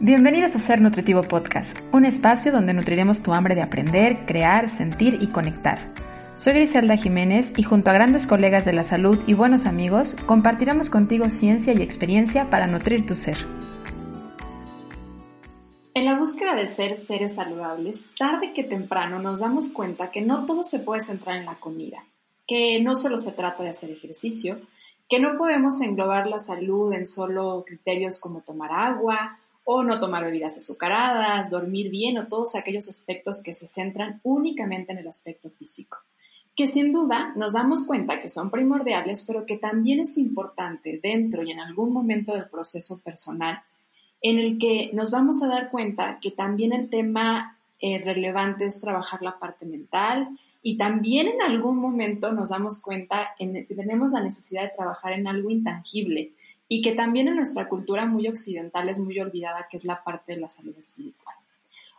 [0.00, 5.18] Bienvenidos a Ser Nutritivo Podcast, un espacio donde nutriremos tu hambre de aprender, crear, sentir
[5.20, 5.78] y conectar.
[6.34, 10.90] Soy Griselda Jiménez y junto a grandes colegas de la salud y buenos amigos, compartiremos
[10.90, 13.38] contigo ciencia y experiencia para nutrir tu ser.
[15.94, 20.46] En la búsqueda de ser seres saludables, tarde que temprano nos damos cuenta que no
[20.46, 22.04] todo se puede centrar en la comida,
[22.46, 24.60] que no solo se trata de hacer ejercicio,
[25.08, 30.24] que no podemos englobar la salud en solo criterios como tomar agua, o no tomar
[30.24, 35.50] bebidas azucaradas, dormir bien o todos aquellos aspectos que se centran únicamente en el aspecto
[35.50, 35.98] físico,
[36.56, 41.42] que sin duda nos damos cuenta que son primordiales, pero que también es importante dentro
[41.42, 43.62] y en algún momento del proceso personal
[44.22, 48.80] en el que nos vamos a dar cuenta que también el tema eh, relevante es
[48.80, 50.28] trabajar la parte mental
[50.62, 55.14] y también en algún momento nos damos cuenta en que tenemos la necesidad de trabajar
[55.14, 56.32] en algo intangible,
[56.68, 60.34] y que también en nuestra cultura muy occidental es muy olvidada, que es la parte
[60.34, 61.34] de la salud espiritual.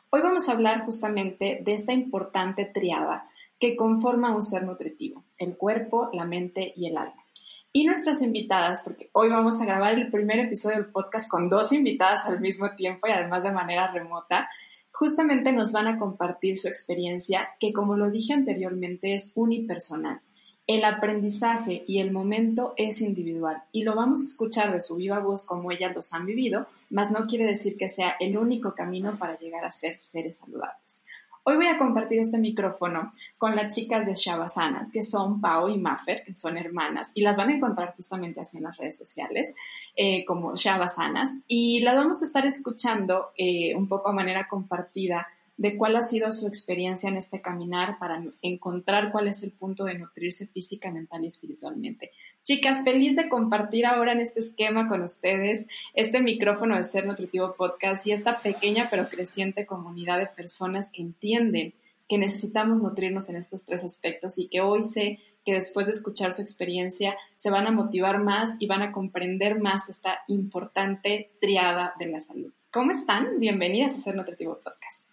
[0.09, 5.58] Hoy vamos a hablar justamente de esta importante triada que conforma un ser nutritivo, el
[5.58, 7.23] cuerpo, la mente y el alma.
[7.72, 11.72] Y nuestras invitadas, porque hoy vamos a grabar el primer episodio del podcast con dos
[11.72, 14.50] invitadas al mismo tiempo y además de manera remota,
[14.92, 20.22] justamente nos van a compartir su experiencia que, como lo dije anteriormente, es unipersonal
[20.66, 25.20] el aprendizaje y el momento es individual y lo vamos a escuchar de su viva
[25.20, 29.17] voz como ellas los han vivido, mas no quiere decir que sea el único camino
[29.17, 31.05] para llegar a ser seres saludables.
[31.45, 35.78] Hoy voy a compartir este micrófono con las chicas de Shavasanas, que son Pau y
[35.78, 39.53] Maffer, que son hermanas, y las van a encontrar justamente así en las redes sociales,
[39.98, 45.27] eh, como Shavasanas, y las vamos a estar escuchando eh, un poco a manera compartida
[45.57, 49.85] de cuál ha sido su experiencia en este caminar para encontrar cuál es el punto
[49.85, 52.11] de nutrirse física, mental y espiritualmente.
[52.41, 57.55] Chicas, feliz de compartir ahora en este esquema con ustedes este micrófono de Ser Nutritivo
[57.55, 61.73] Podcast y esta pequeña pero creciente comunidad de personas que entienden
[62.09, 66.33] que necesitamos nutrirnos en estos tres aspectos y que hoy sé que después de escuchar
[66.33, 71.93] su experiencia se van a motivar más y van a comprender más esta importante triada
[71.99, 72.52] de la salud.
[72.71, 73.39] ¿Cómo están?
[73.39, 75.12] Bienvenidas a Ser Nutritivo Podcast.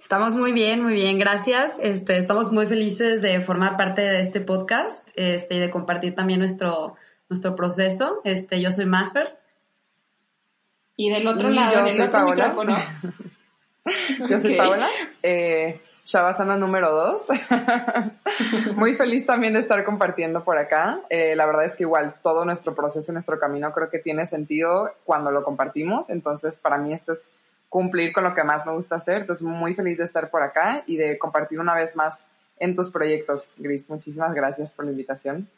[0.00, 1.78] Estamos muy bien, muy bien, gracias.
[1.78, 6.40] Este, estamos muy felices de formar parte de este podcast este, y de compartir también
[6.40, 6.96] nuestro,
[7.28, 8.22] nuestro proceso.
[8.24, 9.36] Este, yo soy Maffer.
[10.96, 12.98] Y del otro lado, yo soy Paola.
[14.26, 14.88] yo soy Paola,
[15.22, 17.28] eh, Shavasana número 2.
[18.76, 21.00] muy feliz también de estar compartiendo por acá.
[21.10, 24.94] Eh, la verdad es que igual todo nuestro proceso, nuestro camino creo que tiene sentido
[25.04, 26.08] cuando lo compartimos.
[26.08, 27.30] Entonces, para mí esto es
[27.70, 29.22] cumplir con lo que más me gusta hacer.
[29.22, 32.26] Entonces, muy feliz de estar por acá y de compartir una vez más
[32.58, 33.88] en tus proyectos, Gris.
[33.88, 35.48] Muchísimas gracias por la invitación.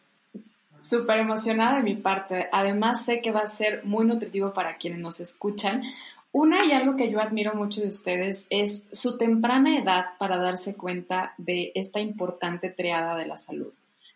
[0.80, 2.48] Súper emocionada de mi parte.
[2.52, 5.82] Además, sé que va a ser muy nutritivo para quienes nos escuchan.
[6.32, 10.76] Una y algo que yo admiro mucho de ustedes es su temprana edad para darse
[10.76, 13.72] cuenta de esta importante triada de la salud.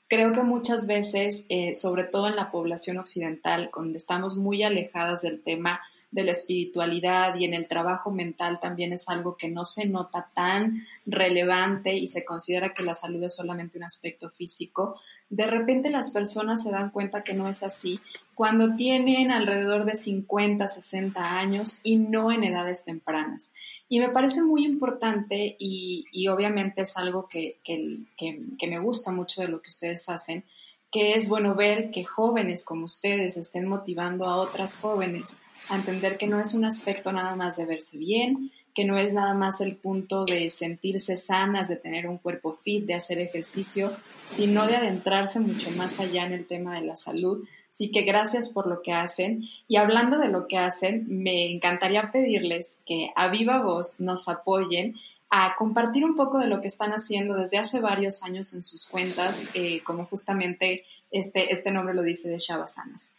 [0.08, 5.22] Creo que muchas veces, eh, sobre todo en la población occidental, donde estamos muy alejadas
[5.22, 5.80] del tema
[6.16, 10.30] de la espiritualidad y en el trabajo mental también es algo que no se nota
[10.34, 15.90] tan relevante y se considera que la salud es solamente un aspecto físico, de repente
[15.90, 18.00] las personas se dan cuenta que no es así
[18.34, 23.54] cuando tienen alrededor de 50, 60 años y no en edades tempranas.
[23.86, 29.48] Y me parece muy importante y, obviamente es algo que, que me gusta mucho de
[29.48, 30.44] lo que ustedes hacen,
[30.90, 36.18] que es bueno ver que jóvenes como ustedes estén motivando a otras jóvenes a entender
[36.18, 39.62] que no es un aspecto nada más de verse bien, que no es nada más
[39.62, 43.96] el punto de sentirse sanas, de tener un cuerpo fit, de hacer ejercicio,
[44.26, 47.42] sino de adentrarse mucho más allá en el tema de la salud.
[47.70, 49.44] Así que gracias por lo que hacen.
[49.66, 54.96] Y hablando de lo que hacen, me encantaría pedirles que a viva voz nos apoyen
[55.30, 58.86] a compartir un poco de lo que están haciendo desde hace varios años en sus
[58.86, 63.15] cuentas, eh, como justamente este, este nombre lo dice de Shavasanas.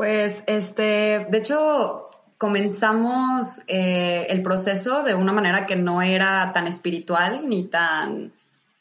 [0.00, 2.08] Pues, este, de hecho,
[2.38, 8.32] comenzamos eh, el proceso de una manera que no era tan espiritual ni tan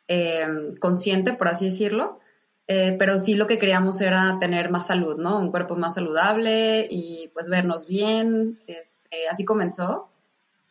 [0.07, 2.21] em, consciente, por así decirlo.
[2.68, 5.39] Eh, pero sí lo que queríamos era tener más salud, ¿no?
[5.39, 8.62] Un cuerpo más saludable y pues vernos bien.
[8.65, 10.07] Este, así comenzó.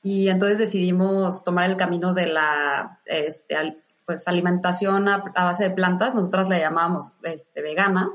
[0.02, 6.14] Y entonces decidimos tomar el camino de la este, pues, alimentación a, base de plantas.
[6.14, 8.10] Nosotras la llamábamos este, vegana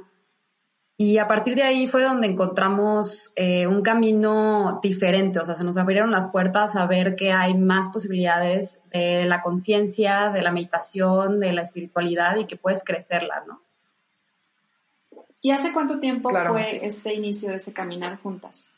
[0.98, 5.64] y a partir de ahí fue donde encontramos eh, un camino diferente, o sea, se
[5.64, 10.52] nos abrieron las puertas a ver que hay más posibilidades de la conciencia, de la
[10.52, 13.62] meditación, de la espiritualidad y que puedes crecerla, ¿no?
[15.42, 18.78] ¿Y hace cuánto tiempo fue este inicio de ese caminar juntas?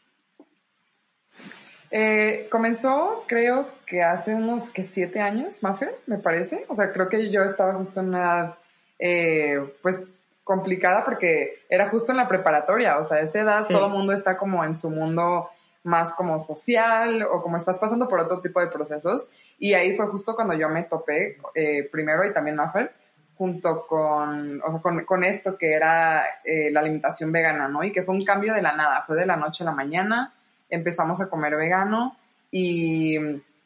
[1.91, 6.65] Eh, comenzó, creo que hace unos que siete años, Maffer, me parece.
[6.67, 8.55] O sea, creo que yo estaba justo en una edad,
[8.97, 10.05] eh, pues,
[10.45, 12.99] complicada porque era justo en la preparatoria.
[12.99, 15.49] O sea, a esa edad todo el mundo está como en su mundo
[15.83, 19.27] más como social o como estás pasando por otro tipo de procesos.
[19.59, 22.93] Y ahí fue justo cuando yo me topé, eh, primero y también Maffer,
[23.35, 27.83] junto con, o sea, con, con, esto que era eh, la alimentación vegana, ¿no?
[27.83, 30.33] Y que fue un cambio de la nada, fue de la noche a la mañana,
[30.69, 32.15] empezamos a comer vegano
[32.51, 33.17] y,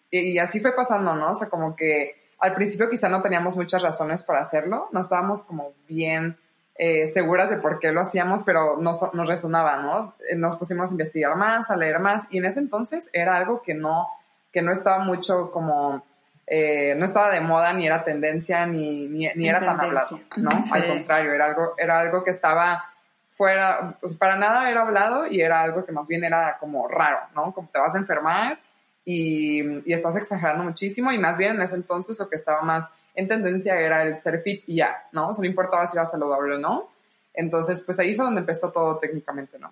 [0.10, 1.32] y, así fue pasando, ¿no?
[1.32, 5.44] O sea, como que al principio quizá no teníamos muchas razones para hacerlo, no estábamos
[5.44, 6.38] como bien
[6.82, 10.14] eh, seguras de por qué lo hacíamos, pero nos, nos resonaba, ¿no?
[10.30, 13.62] Eh, nos pusimos a investigar más, a leer más y en ese entonces era algo
[13.62, 14.08] que no,
[14.54, 16.02] que no estaba mucho como
[16.48, 20.50] eh, no estaba de moda, ni era tendencia, ni, ni, era tan hablado, ¿no?
[20.72, 22.86] Al contrario, era algo, era algo que estaba
[23.32, 27.20] fuera, pues para nada era hablado y era algo que más bien era como raro,
[27.36, 27.54] ¿no?
[27.54, 28.58] Como te vas a enfermar
[29.04, 32.90] y, y estás exagerando muchísimo y más bien en ese entonces lo que estaba más
[33.20, 35.30] en tendencia era el ser fit y ya, ¿no?
[35.30, 36.90] O no importaba si era saludable o no.
[37.34, 39.72] Entonces, pues ahí fue donde empezó todo técnicamente, ¿no?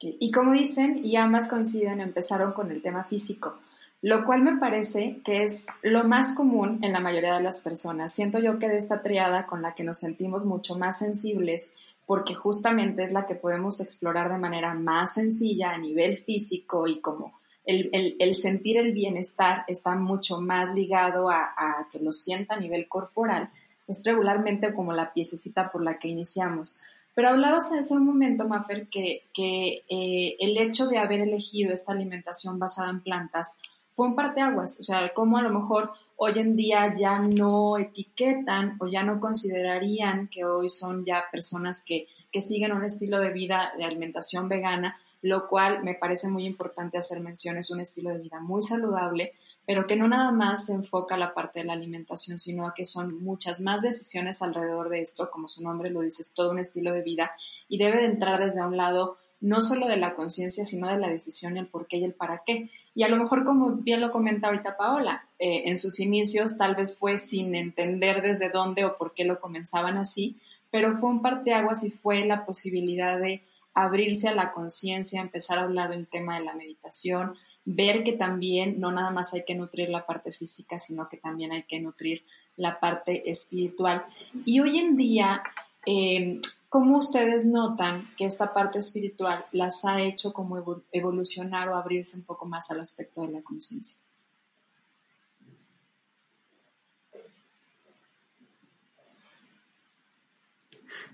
[0.00, 3.58] Y como dicen, y ambas coinciden, empezaron con el tema físico,
[4.00, 8.12] lo cual me parece que es lo más común en la mayoría de las personas.
[8.12, 12.34] Siento yo que de esta triada con la que nos sentimos mucho más sensibles, porque
[12.34, 17.40] justamente es la que podemos explorar de manera más sencilla a nivel físico y como
[17.64, 22.88] el, sentir el bienestar está mucho más ligado a, a que lo sienta a nivel
[22.88, 23.50] corporal,
[23.86, 26.80] es regularmente como la piececita por la que iniciamos.
[27.14, 31.92] Pero hablabas en ese momento, Maffer, que, que eh, el hecho de haber elegido esta
[31.92, 33.58] alimentación basada en plantas
[33.90, 38.76] fue un parteaguas, o sea, cómo a lo mejor hoy en día ya no etiquetan
[38.80, 43.30] o ya no considerarían que hoy son ya personas que, que siguen un estilo de
[43.30, 48.10] vida de alimentación vegana, lo cual me parece muy importante hacer mención, es un estilo
[48.10, 49.32] de vida muy saludable,
[49.64, 52.74] pero que no nada más se enfoca a la parte de la alimentación, sino a
[52.74, 56.50] que son muchas más decisiones alrededor de esto, como su nombre lo dice, es todo
[56.50, 57.30] un estilo de vida
[57.68, 61.08] y debe de entrar desde un lado no solo de la conciencia, sino de la
[61.08, 62.70] decisión, el por qué y el para qué.
[62.94, 66.76] Y a lo mejor, como bien lo comenta ahorita Paola, eh, en sus inicios tal
[66.76, 70.36] vez fue sin entender desde dónde o por qué lo comenzaban así,
[70.70, 73.42] pero fue un parteaguas y fue la posibilidad de
[73.74, 78.80] abrirse a la conciencia, empezar a hablar del tema de la meditación, ver que también
[78.80, 82.24] no nada más hay que nutrir la parte física, sino que también hay que nutrir
[82.56, 84.04] la parte espiritual.
[84.44, 85.42] Y hoy en día,
[85.86, 92.16] eh, ¿cómo ustedes notan que esta parte espiritual las ha hecho como evolucionar o abrirse
[92.16, 94.02] un poco más al aspecto de la conciencia?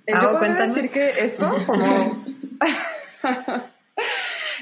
[0.06, 2.27] Yo puedo decir que esto como...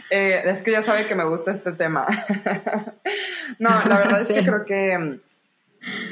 [0.08, 2.06] Eh, es que ya sabe que me gusta este tema.
[3.58, 5.20] no, la verdad es que creo que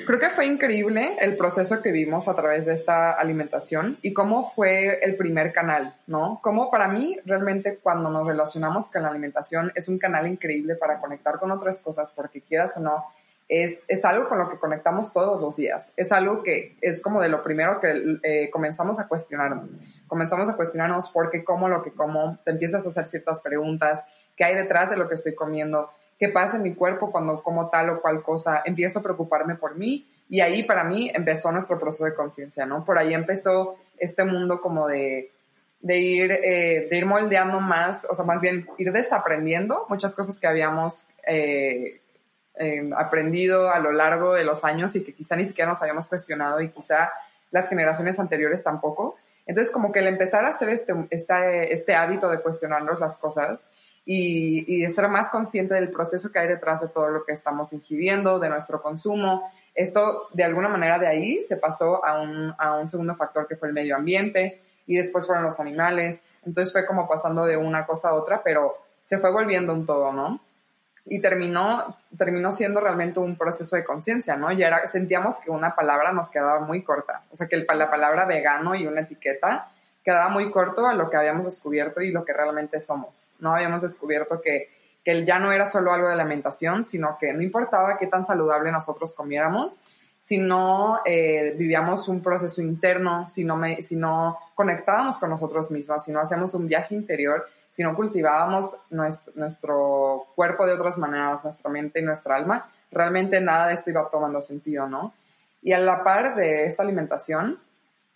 [0.07, 4.51] creo que fue increíble el proceso que vimos a través de esta alimentación y cómo
[4.51, 6.41] fue el primer canal, ¿no?
[6.43, 11.01] Como para mí realmente cuando nos relacionamos con la alimentación es un canal increíble para
[11.01, 13.05] conectar con otras cosas porque quieras o no
[13.49, 15.93] es, es, algo con lo que conectamos todos los días.
[15.97, 19.71] Es algo que es como de lo primero que eh, comenzamos a cuestionarnos.
[20.15, 24.05] Comenzamos a cuestionarnos por qué como lo que como, te empiezas a hacer ciertas preguntas,
[24.37, 25.91] qué hay detrás de lo que estoy comiendo,
[26.21, 29.75] qué pasa en mi cuerpo cuando como tal o cual cosa, empiezo a preocuparme por
[29.75, 32.85] mí y ahí para mí empezó nuestro proceso de conciencia, ¿no?
[32.85, 35.33] Por ahí empezó este mundo como de,
[35.81, 40.39] de ir, eh, de ir moldeando más, o sea, más bien ir desaprendiendo muchas cosas
[40.39, 42.01] que habíamos eh,
[42.55, 46.07] eh, aprendido a lo largo de los años y que quizá ni siquiera nos habíamos
[46.07, 47.11] cuestionado y quizá
[47.51, 49.17] las generaciones anteriores tampoco.
[49.47, 53.67] Entonces, como que el empezar a hacer este, este, este hábito de cuestionarnos las cosas
[54.05, 57.73] y, y, ser más consciente del proceso que hay detrás de todo lo que estamos
[57.73, 62.77] ingiriendo, de nuestro consumo, esto de alguna manera de ahí se pasó a un, a
[62.77, 66.23] un segundo factor que fue el medio ambiente y después fueron los animales.
[66.45, 70.13] Entonces fue como pasando de una cosa a otra, pero se fue volviendo un todo,
[70.13, 70.41] ¿no?
[71.07, 74.51] Y terminó, terminó siendo realmente un proceso de conciencia, ¿no?
[74.53, 78.25] Y era, sentíamos que una palabra nos quedaba muy corta, o sea, que la palabra
[78.25, 79.69] vegano y una etiqueta
[80.03, 83.55] quedaba muy corto a lo que habíamos descubierto y lo que realmente somos, ¿no?
[83.55, 84.71] Habíamos descubierto que,
[85.05, 88.73] que ya no era solo algo de alimentación, sino que no importaba qué tan saludable
[88.73, 89.79] nosotros comiéramos,
[90.21, 95.71] si no eh, vivíamos un proceso interno, si no, me, si no conectábamos con nosotros
[95.71, 101.43] mismos, si no hacíamos un viaje interior, si no cultivábamos nuestro, cuerpo de otras maneras,
[101.43, 105.13] nuestra mente y nuestra alma, realmente nada de esto iba tomando sentido, ¿no?
[105.61, 107.59] Y a la par de esta alimentación,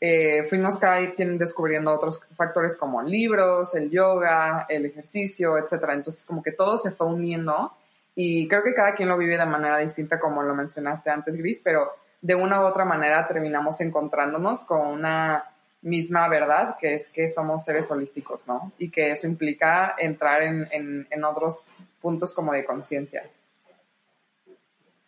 [0.00, 5.94] eh, fuimos cada quien descubriendo otros factores como libros, el yoga, el ejercicio, etcétera.
[5.94, 7.72] Entonces, como que todo se fue uniendo
[8.14, 11.60] y creo que cada quien lo vive de manera distinta, como lo mencionaste antes, Gris,
[11.64, 15.42] pero de una u otra manera terminamos encontrándonos con una
[15.82, 18.72] misma verdad, que es que somos seres holísticos, ¿no?
[18.78, 20.68] Y que eso implica entrar en,
[21.10, 21.66] en, otros
[22.00, 23.24] puntos como de conciencia.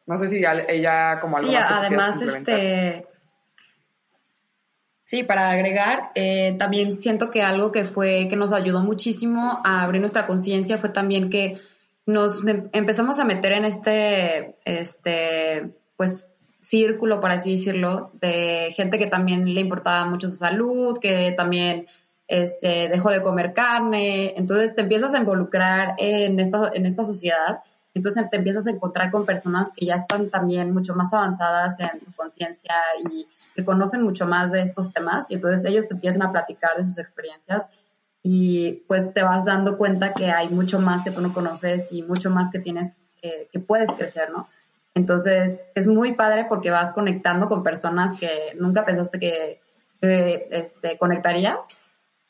[0.06, 3.06] No sé si ella como algo sí, además, este
[5.10, 9.82] Sí, para agregar, eh, también siento que algo que fue, que nos ayudó muchísimo a
[9.82, 11.58] abrir nuestra conciencia fue también que
[12.06, 16.30] nos em, empezamos a meter en este, este, pues,
[16.61, 21.87] círculo, por así decirlo, de gente que también le importaba mucho su salud, que también
[22.29, 24.35] este, dejó de comer carne.
[24.37, 27.61] Entonces te empiezas a involucrar en esta, en esta sociedad.
[27.95, 32.00] Entonces te empiezas a encontrar con personas que ya están también mucho más avanzadas en
[32.05, 32.75] su conciencia
[33.11, 33.26] y
[33.57, 36.85] que conocen mucho más de estos temas y entonces ellos te empiezan a platicar de
[36.85, 37.69] sus experiencias
[38.23, 42.02] y pues te vas dando cuenta que hay mucho más que tú no conoces y
[42.02, 44.47] mucho más que tienes, que puedes crecer, ¿no?
[45.00, 49.61] Entonces es muy padre porque vas conectando con personas que nunca pensaste que,
[50.02, 51.78] este, conectarías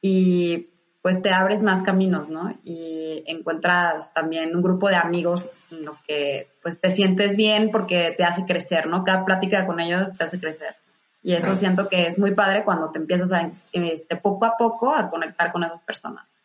[0.00, 0.68] y
[1.02, 2.56] pues te abres más caminos, ¿no?
[2.62, 8.14] Y encuentras también un grupo de amigos en los que pues te sientes bien porque
[8.16, 9.02] te hace crecer, ¿no?
[9.02, 10.76] Cada plática con ellos te hace crecer.
[11.22, 14.94] Y eso siento que es muy padre cuando te empiezas a, este, poco a poco
[14.94, 16.40] a conectar con esas personas.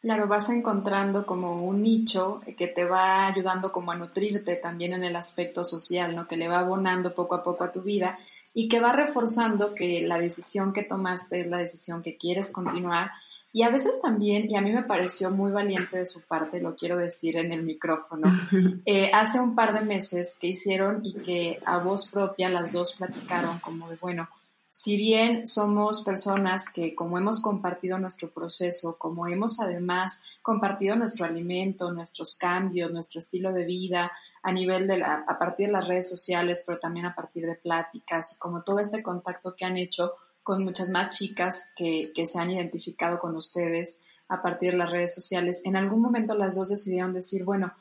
[0.00, 5.04] Claro, vas encontrando como un nicho que te va ayudando como a nutrirte también en
[5.04, 6.26] el aspecto social, ¿no?
[6.26, 8.18] Que le va abonando poco a poco a tu vida
[8.54, 13.10] y que va reforzando que la decisión que tomaste es la decisión que quieres continuar
[13.52, 16.76] y a veces también, y a mí me pareció muy valiente de su parte, lo
[16.76, 18.28] quiero decir en el micrófono,
[18.86, 22.96] eh, hace un par de meses que hicieron y que a voz propia las dos
[22.96, 24.28] platicaron como de, bueno,
[24.70, 31.26] si bien somos personas que como hemos compartido nuestro proceso, como hemos además compartido nuestro
[31.26, 34.12] alimento, nuestros cambios, nuestro estilo de vida
[34.42, 37.56] a nivel de la, a partir de las redes sociales, pero también a partir de
[37.56, 42.50] pláticas, como todo este contacto que han hecho, con muchas más chicas que, se han
[42.50, 45.62] identificado con ustedes a partir de las redes sociales.
[45.64, 47.74] En algún momento las dos decidieron decir, bueno,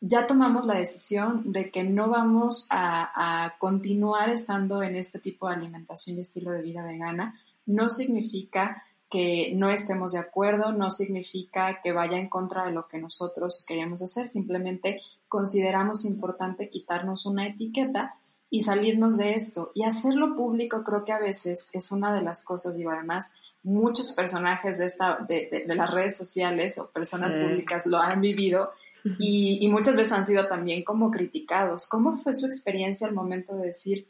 [0.00, 5.48] ya tomamos la decisión de que no vamos a, a, continuar estando en este tipo
[5.48, 7.38] de alimentación y estilo de vida vegana.
[7.66, 12.86] No significa que no estemos de acuerdo, no significa que vaya en contra de lo
[12.86, 18.14] que nosotros queremos hacer, simplemente consideramos importante quitarnos una etiqueta
[18.50, 19.72] y salirnos de esto.
[19.74, 24.12] Y hacerlo público creo que a veces es una de las cosas, digo, además, muchos
[24.12, 28.70] personajes de, esta, de, de, las redes sociales o personas públicas lo han vivido
[29.18, 31.88] y, y, muchas veces han sido también como criticados.
[31.88, 34.08] ¿Cómo fue su experiencia al momento de decir,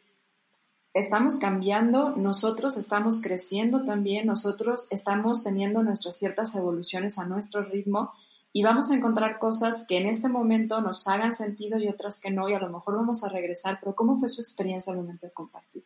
[0.95, 8.13] estamos cambiando, nosotros estamos creciendo también, nosotros estamos teniendo nuestras ciertas evoluciones a nuestro ritmo
[8.53, 12.31] y vamos a encontrar cosas que en este momento nos hagan sentido y otras que
[12.31, 15.27] no, y a lo mejor vamos a regresar, pero ¿cómo fue su experiencia al momento
[15.27, 15.85] de compartir?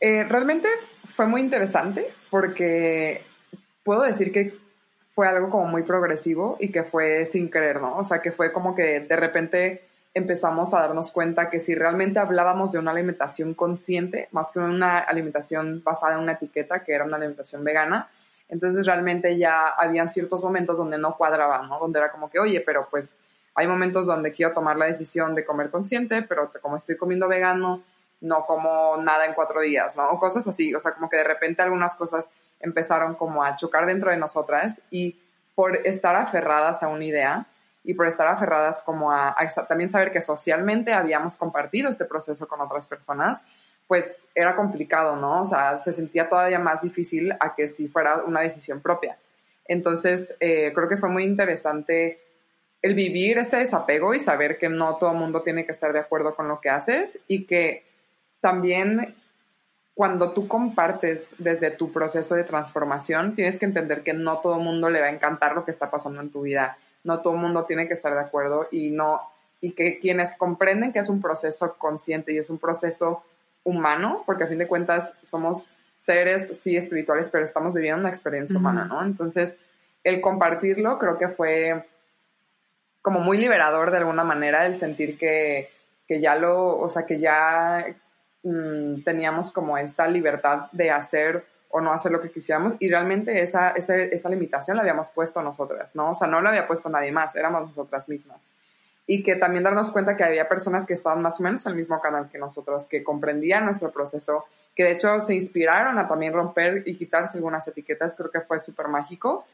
[0.00, 0.68] Eh, realmente
[1.14, 3.22] fue muy interesante porque
[3.84, 4.56] puedo decir que
[5.18, 7.96] fue algo como muy progresivo y que fue sin querer, ¿no?
[7.96, 9.82] O sea, que fue como que de repente
[10.14, 15.00] empezamos a darnos cuenta que si realmente hablábamos de una alimentación consciente, más que una
[15.00, 18.08] alimentación basada en una etiqueta, que era una alimentación vegana,
[18.48, 21.80] entonces realmente ya habían ciertos momentos donde no cuadraban, ¿no?
[21.80, 23.18] Donde era como que, oye, pero pues
[23.56, 27.82] hay momentos donde quiero tomar la decisión de comer consciente, pero como estoy comiendo vegano,
[28.20, 30.10] no como nada en cuatro días, ¿no?
[30.10, 33.86] O cosas así, o sea, como que de repente algunas cosas empezaron como a chocar
[33.86, 35.16] dentro de nosotras y
[35.54, 37.46] por estar aferradas a una idea
[37.84, 39.34] y por estar aferradas como a,
[39.68, 43.40] también saber que socialmente habíamos compartido este proceso con otras personas,
[43.86, 45.42] pues era complicado, ¿no?
[45.42, 49.16] O sea, se sentía todavía más difícil a que si fuera una decisión propia.
[49.64, 52.20] Entonces, eh, creo que fue muy interesante
[52.82, 56.00] el vivir este desapego y saber que no todo el mundo tiene que estar de
[56.00, 57.84] acuerdo con lo que haces y que
[58.40, 59.16] también
[59.98, 64.62] cuando tú compartes desde tu proceso de transformación, tienes que entender que no todo el
[64.62, 67.40] mundo le va a encantar lo que está pasando en tu vida, no todo el
[67.40, 69.20] mundo tiene que estar de acuerdo y no
[69.60, 73.24] y que quienes comprenden que es un proceso consciente y es un proceso
[73.64, 78.56] humano, porque a fin de cuentas somos seres, sí, espirituales, pero estamos viviendo una experiencia
[78.56, 79.02] humana, ¿no?
[79.02, 79.56] Entonces,
[80.04, 81.84] el compartirlo creo que fue
[83.02, 85.70] como muy liberador de alguna manera, el sentir que,
[86.06, 87.84] que ya lo, o sea, que ya
[88.42, 93.42] mm, teníamos como esta libertad de hacer o no hacer lo que quisiéramos y realmente
[93.42, 96.12] esa, esa, esa limitación la habíamos puesto nosotras, ¿no?
[96.12, 98.40] O sea, no la había puesto nadie más, éramos nosotras mismas.
[99.10, 101.78] y que también darnos cuenta que había personas que estaban más o menos en el
[101.78, 104.44] mismo canal que nosotros, que comprendían nuestro proceso,
[104.76, 108.60] que de hecho se inspiraron a también romper y quitarse algunas etiquetas, creo que fue
[108.60, 109.46] súper mágico.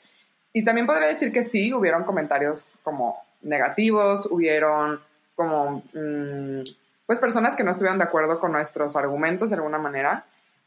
[0.52, 5.00] Y también podría decir que sí, hubieron comentarios como negativos, hubieron
[5.34, 6.62] como, mm,
[7.06, 10.24] pues personas que no estuvieron de acuerdo con nuestros argumentos de alguna manera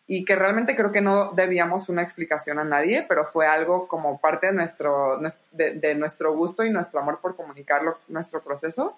[0.08, 4.20] y que realmente creo que no debíamos una explicación a nadie, pero fue algo como
[4.20, 5.20] parte de nuestro,
[5.52, 8.96] de, nuestro gusto y nuestro amor por comunicar nuestro proceso.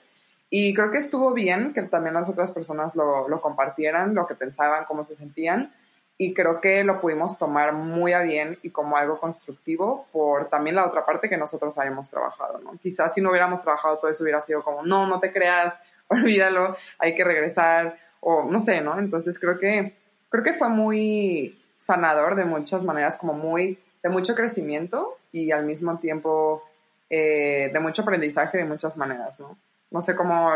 [0.51, 4.35] Y creo que estuvo bien que también las otras personas lo, lo, compartieran, lo que
[4.35, 5.73] pensaban, cómo se sentían.
[6.17, 10.75] Y creo que lo pudimos tomar muy a bien y como algo constructivo por también
[10.75, 12.73] la otra parte que nosotros habíamos trabajado, ¿no?
[12.81, 15.79] Quizás si no hubiéramos trabajado todo eso hubiera sido como, no, no te creas,
[16.23, 18.99] olvídalo, hay que regresar, o no sé, ¿no?
[18.99, 19.93] Entonces creo que
[20.29, 25.65] creo que fue muy sanador de muchas maneras, como muy, de mucho crecimiento y al
[25.65, 26.63] mismo tiempo
[27.09, 29.57] eh, de mucho aprendizaje de muchas maneras, ¿no?
[29.91, 30.51] No sé cómo,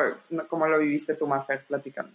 [0.47, 2.11] cómo lo viviste tú, Mafer, platicando.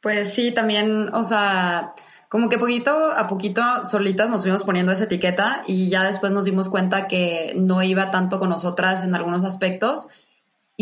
[0.00, 1.92] Pues sí, también, o sea,
[2.28, 6.46] como que poquito a poquito solitas nos fuimos poniendo esa etiqueta y ya después nos
[6.46, 10.08] dimos cuenta que no iba tanto con nosotras en algunos aspectos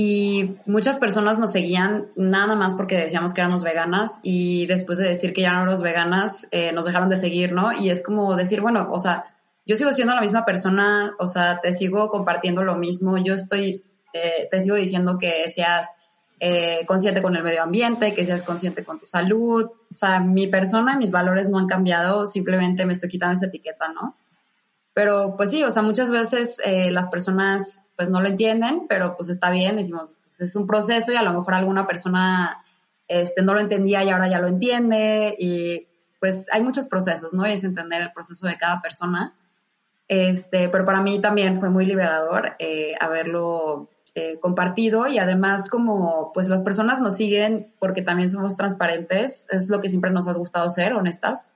[0.00, 5.08] y muchas personas nos seguían nada más porque decíamos que éramos veganas y después de
[5.08, 7.72] decir que ya no éramos veganas, eh, nos dejaron de seguir, ¿no?
[7.72, 9.34] Y es como decir, bueno, o sea,
[9.66, 13.82] yo sigo siendo la misma persona, o sea, te sigo compartiendo lo mismo, yo estoy,
[14.12, 15.96] eh, te sigo diciendo que seas
[16.38, 20.46] eh, consciente con el medio ambiente, que seas consciente con tu salud, o sea, mi
[20.46, 24.14] persona, mis valores no han cambiado, simplemente me estoy quitando esa etiqueta, ¿no?
[24.98, 29.16] Pero pues sí, o sea, muchas veces eh, las personas pues no lo entienden, pero
[29.16, 32.64] pues está bien, decimos, pues es un proceso y a lo mejor alguna persona
[33.06, 35.86] este, no lo entendía y ahora ya lo entiende y
[36.18, 37.46] pues hay muchos procesos, ¿no?
[37.46, 39.34] Y es entender el proceso de cada persona.
[40.08, 46.32] Este, pero para mí también fue muy liberador eh, haberlo eh, compartido y además como
[46.34, 50.32] pues las personas nos siguen porque también somos transparentes, es lo que siempre nos ha
[50.32, 51.54] gustado ser, honestas.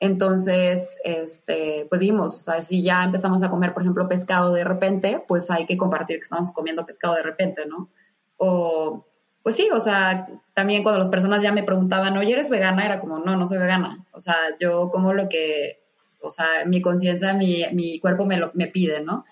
[0.00, 4.64] Entonces, este, pues dijimos, o sea, si ya empezamos a comer, por ejemplo, pescado de
[4.64, 7.88] repente, pues hay que compartir que estamos comiendo pescado de repente, ¿no?
[8.36, 9.04] O,
[9.42, 12.84] pues sí, o sea, también cuando las personas ya me preguntaban, oye, ¿eres vegana?
[12.84, 14.06] Era como, no, no soy vegana.
[14.12, 15.80] O sea, yo como lo que,
[16.20, 19.24] o sea, mi conciencia, mi, mi cuerpo me, lo, me pide, ¿no?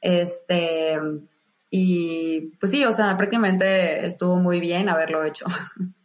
[0.00, 0.98] Este,
[1.70, 5.46] y pues sí, o sea, prácticamente estuvo muy bien haberlo hecho.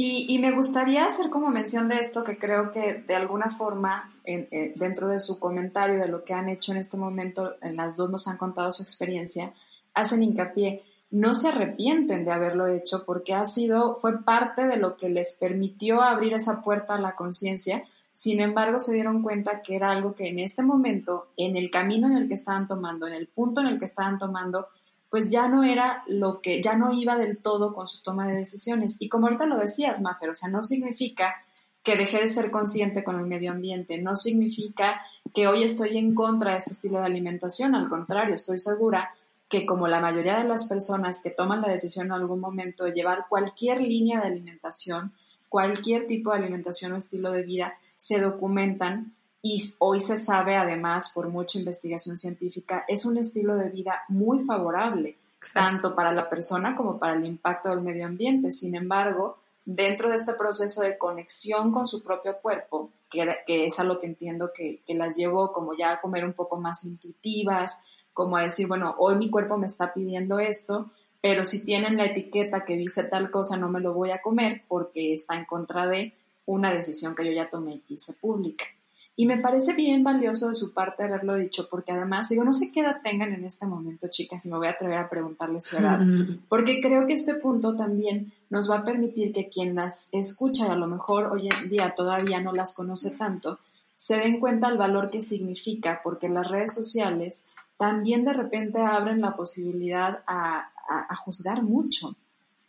[0.00, 4.72] Y, me gustaría hacer como mención de esto que creo que de alguna forma eh,
[4.76, 8.08] dentro de su comentario de lo que han hecho en este momento, en las dos
[8.08, 9.52] nos han contado su experiencia,
[9.94, 14.96] hacen hincapié, no se arrepienten de haberlo hecho porque ha sido, fue parte de lo
[14.96, 17.82] que les permitió abrir esa puerta a la conciencia,
[18.12, 22.06] sin embargo se dieron cuenta que era algo que en este momento, en el camino
[22.06, 24.68] en el que estaban tomando, en el punto en el que estaban tomando,
[25.10, 28.36] pues ya no era lo que, ya no iba del todo con su toma de
[28.36, 29.00] decisiones.
[29.00, 31.34] Y como ahorita lo decías, Mafer, o sea, no significa
[31.82, 35.00] que dejé de ser consciente con el medio ambiente, no significa
[35.34, 39.14] que hoy estoy en contra de ese estilo de alimentación, al contrario, estoy segura
[39.48, 42.92] que como la mayoría de las personas que toman la decisión en algún momento de
[42.92, 45.12] llevar cualquier línea de alimentación,
[45.48, 51.10] cualquier tipo de alimentación o estilo de vida, se documentan y hoy se sabe además
[51.14, 55.16] por mucha investigación científica, es un estilo de vida muy favorable,
[55.54, 58.50] tanto para la persona como para el impacto del medio ambiente.
[58.50, 63.84] Sin embargo, dentro de este proceso de conexión con su propio cuerpo, que, es a
[63.84, 67.84] lo que entiendo que, que, las llevo como ya a comer un poco más intuitivas,
[68.12, 72.06] como a decir, bueno, hoy mi cuerpo me está pidiendo esto, pero si tienen la
[72.06, 75.86] etiqueta que dice tal cosa, no me lo voy a comer porque está en contra
[75.86, 78.64] de una decisión que yo ya tomé y hice pública.
[79.20, 82.70] Y me parece bien valioso de su parte haberlo dicho, porque además, digo, no sé
[82.70, 85.76] qué edad tengan en este momento, chicas, y me voy a atrever a preguntarles su
[85.76, 85.98] edad,
[86.48, 90.70] porque creo que este punto también nos va a permitir que quien las escucha y
[90.70, 93.58] a lo mejor hoy en día todavía no las conoce tanto,
[93.96, 99.20] se den cuenta el valor que significa, porque las redes sociales también de repente abren
[99.20, 100.70] la posibilidad a,
[101.24, 102.14] juzgar mucho,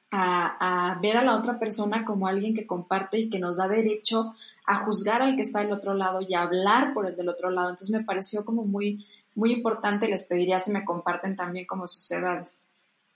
[0.10, 3.68] a, a ver a la otra persona como alguien que comparte y que nos da
[3.68, 4.34] derecho
[4.70, 7.50] a juzgar al que está del otro lado y a hablar por el del otro
[7.50, 7.72] lado.
[7.72, 9.04] Entonces me pareció como muy,
[9.34, 12.62] muy importante y les pediría si me comparten también como sus edades.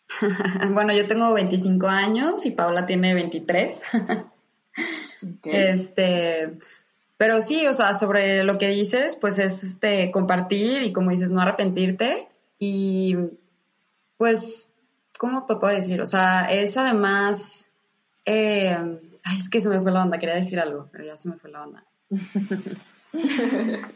[0.71, 3.83] bueno, yo tengo 25 años y Paula tiene 23.
[5.43, 6.57] Este,
[7.15, 11.31] pero sí, o sea, sobre lo que dices, pues es este compartir y como dices,
[11.31, 12.27] no arrepentirte
[12.59, 13.15] y
[14.17, 14.73] pues,
[15.17, 16.01] ¿cómo te puedo decir?
[16.01, 17.71] O sea, es además
[18.25, 18.77] eh,
[19.23, 21.37] Ay, es que se me fue la onda, quería decir algo, pero ya se me
[21.37, 21.83] fue la onda.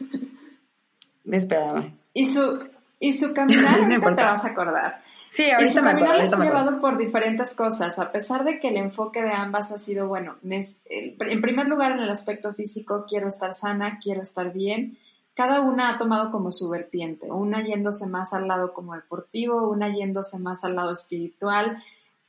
[1.30, 1.94] Espérame.
[2.14, 2.58] Y su,
[2.98, 5.02] Y su caminar, ahorita te vas a acordar.
[5.30, 6.52] Sí, ahorita y su me acuerdo, caminar ahorita acuerdo.
[6.52, 10.36] llevado por diferentes cosas, a pesar de que el enfoque de ambas ha sido, bueno,
[10.42, 14.96] en primer lugar en el aspecto físico, quiero estar sana, quiero estar bien.
[15.34, 19.94] Cada una ha tomado como su vertiente, una yéndose más al lado como deportivo, una
[19.94, 21.80] yéndose más al lado espiritual.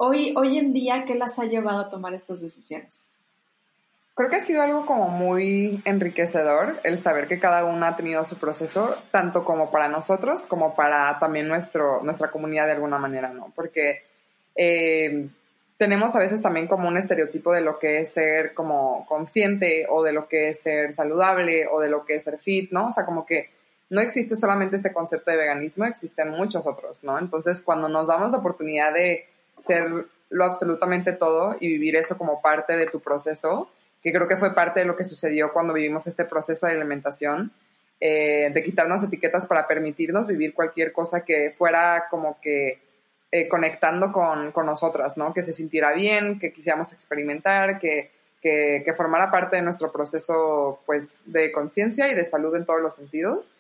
[0.02, 3.10] Hoy, hoy en día, ¿qué las ha llevado a tomar estas decisiones?
[4.16, 8.24] Creo que ha sido algo como muy enriquecedor el saber que cada una ha tenido
[8.24, 13.28] su proceso, tanto como para nosotros como para también nuestro, nuestra comunidad de alguna manera,
[13.34, 13.52] ¿no?
[13.54, 14.04] Porque
[14.56, 15.28] eh,
[15.78, 20.02] tenemos a veces también como un estereotipo de lo que es ser como consciente o
[20.02, 22.88] de lo que es ser saludable o de lo que es ser fit, ¿no?
[22.88, 23.50] O sea, como que
[23.90, 27.20] no existe solamente este concepto de veganismo, existen muchos otros, ¿no?
[27.20, 29.28] Entonces, cuando nos damos la oportunidad de
[29.60, 33.70] ser lo absolutamente todo y vivir eso como parte de tu proceso,
[34.02, 37.52] que creo que fue parte de lo que sucedió cuando vivimos este proceso de alimentación,
[38.00, 42.80] eh, de quitarnos etiquetas para permitirnos vivir cualquier cosa que fuera como que
[43.32, 45.34] eh, conectando con, con, nosotras, ¿no?
[45.34, 48.10] Que se sintiera bien, que quisiéramos experimentar, que,
[48.42, 52.82] que, que formara parte de nuestro proceso, pues, de conciencia y de salud en todos
[52.82, 53.54] los sentidos.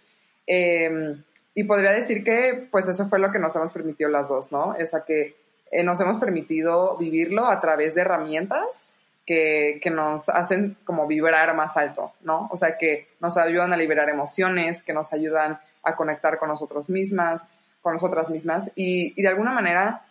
[0.48, 1.18] Eh,
[1.54, 4.70] y podría decir que, pues, eso fue lo que nos hemos permitido las dos, ¿no?
[4.70, 5.36] O sea, que
[5.72, 8.86] eh, nos hemos permitido vivirlo a través de herramientas
[9.26, 12.48] que, que, nos hacen como vibrar más alto, ¿no?
[12.52, 16.90] O sea, que nos ayudan a liberar emociones, que nos ayudan a conectar con nosotros
[16.90, 17.48] mismas,
[17.82, 18.72] con nosotras mismas.
[18.76, 20.02] Y, y de alguna manera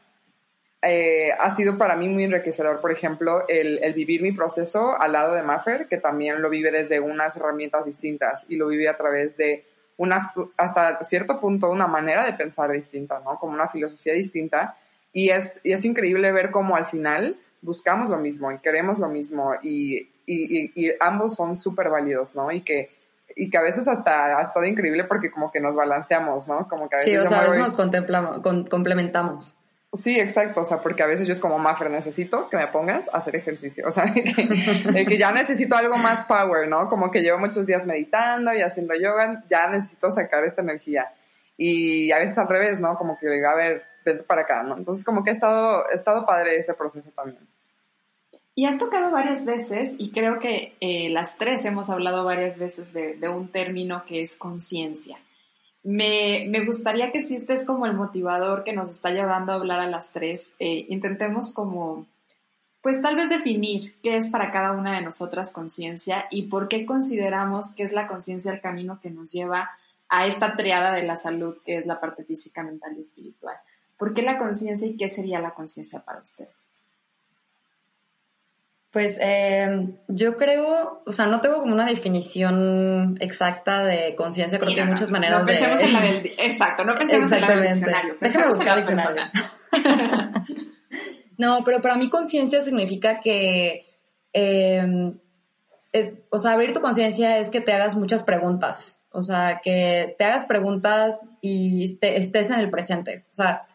[0.83, 5.13] eh, ha sido para mí muy enriquecedor, por ejemplo, el, el, vivir mi proceso al
[5.13, 8.97] lado de Maffer, que también lo vive desde unas herramientas distintas y lo vive a
[8.97, 9.65] través de
[9.97, 13.39] una, hasta cierto punto, una manera de pensar distinta, ¿no?
[13.39, 14.77] Como una filosofía distinta.
[15.13, 19.09] Y es, y es increíble ver cómo al final buscamos lo mismo y queremos lo
[19.09, 22.53] mismo y, y, y ambos son súper válidos, ¿no?
[22.53, 22.91] Y que,
[23.35, 26.69] y que a veces hasta ha estado increíble porque como que nos balanceamos, ¿no?
[26.69, 29.57] Como que a veces sí, o sea, a veces nos contemplamos, con, complementamos.
[29.95, 33.09] Sí, exacto, o sea, porque a veces yo es como, Maffer, necesito que me pongas
[33.09, 36.91] a hacer ejercicio, o sea, de que, de que, ya necesito algo más power, ¿no?
[36.91, 41.11] Como que llevo muchos días meditando y haciendo yoga, ya necesito sacar esta energía.
[41.57, 42.97] Y a veces al revés, ¿no?
[42.97, 43.83] Como que digo, a ver,
[44.15, 44.77] para acá, ¿no?
[44.77, 47.47] Entonces como que ha estado, estado padre ese proceso también.
[48.55, 52.93] Y has tocado varias veces, y creo que eh, las tres hemos hablado varias veces
[52.93, 55.17] de, de un término que es conciencia.
[55.85, 59.55] Me, me, gustaría que si este es como el motivador que nos está llevando a
[59.55, 62.07] hablar a las tres, eh, intentemos como,
[62.83, 66.85] pues tal vez definir qué es para cada una de nosotras conciencia y por qué
[66.85, 69.71] consideramos que es la conciencia el camino que nos lleva
[70.09, 73.57] a esta triada de la salud, que es la parte física, mental y espiritual.
[73.99, 76.71] ¿Por qué la conciencia y qué sería la conciencia para ustedes?
[78.91, 84.65] Pues eh, yo creo, o sea, no tengo como una definición exacta de conciencia, sí,
[84.65, 85.85] creo que hay muchas maneras no pensemos de...
[85.85, 88.17] En la del, exacto, no pensemos en la del diccionario.
[88.19, 89.25] Déjame buscar el diccionario.
[91.37, 93.85] no, pero para mí conciencia significa que,
[94.33, 95.13] eh,
[95.93, 100.17] eh, o sea, abrir tu conciencia es que te hagas muchas preguntas, o sea, que
[100.19, 103.68] te hagas preguntas y este, estés en el presente, o sea,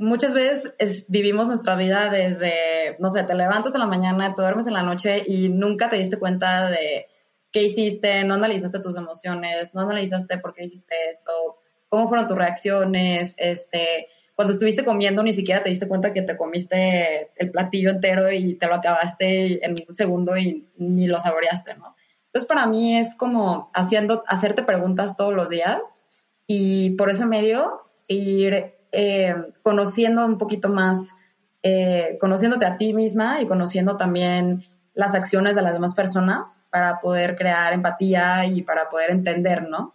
[0.00, 4.42] muchas veces es, vivimos nuestra vida desde, no sé, te levantas en la mañana, te
[4.42, 7.06] duermes en la noche y nunca te diste cuenta de
[7.52, 11.58] qué hiciste, no analizaste tus emociones, no analizaste por qué hiciste esto,
[11.88, 16.36] cómo fueron tus reacciones, este, cuando estuviste comiendo ni siquiera te diste cuenta que te
[16.36, 21.74] comiste el platillo entero y te lo acabaste en un segundo y ni lo saboreaste,
[21.74, 21.94] ¿no?
[22.26, 26.06] Entonces para mí es como haciendo, hacerte preguntas todos los días
[26.46, 31.16] y por ese medio ir eh, conociendo un poquito más,
[31.62, 36.98] eh, conociéndote a ti misma y conociendo también las acciones de las demás personas para
[37.00, 39.94] poder crear empatía y para poder entender, ¿no?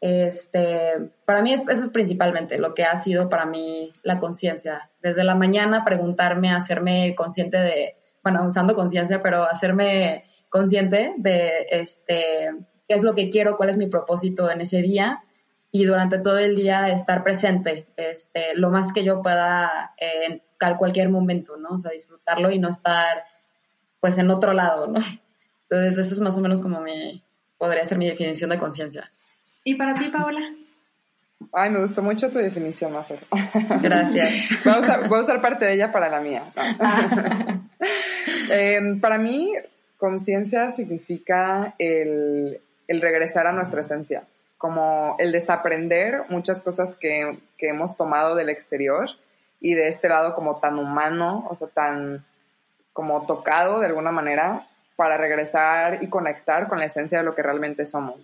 [0.00, 4.90] Este, para mí es, eso es principalmente lo que ha sido para mí la conciencia.
[5.02, 12.54] Desde la mañana preguntarme, hacerme consciente de, bueno, usando conciencia, pero hacerme consciente de este,
[12.86, 15.22] qué es lo que quiero, cuál es mi propósito en ese día
[15.74, 20.40] y durante todo el día estar presente, este, lo más que yo pueda en
[20.78, 21.70] cualquier momento, ¿no?
[21.70, 23.24] O sea, disfrutarlo y no estar,
[23.98, 25.00] pues, en otro lado, ¿no?
[25.68, 27.24] Entonces, eso es más o menos como mi,
[27.58, 29.10] podría ser mi definición de conciencia.
[29.64, 30.42] ¿Y para ti, Paola?
[31.52, 33.18] Ay, me gustó mucho tu definición, Mafer.
[33.82, 34.50] Gracias.
[34.64, 36.52] Voy a, usar, voy a usar parte de ella para la mía.
[38.48, 39.54] eh, para mí,
[39.96, 44.22] conciencia significa el, el regresar a nuestra esencia
[44.64, 49.10] como el desaprender muchas cosas que, que, hemos tomado del exterior
[49.60, 52.24] y de este lado como tan humano, o sea, tan
[52.94, 57.42] como tocado de alguna manera para regresar y conectar con la esencia de lo que
[57.42, 58.16] realmente somos.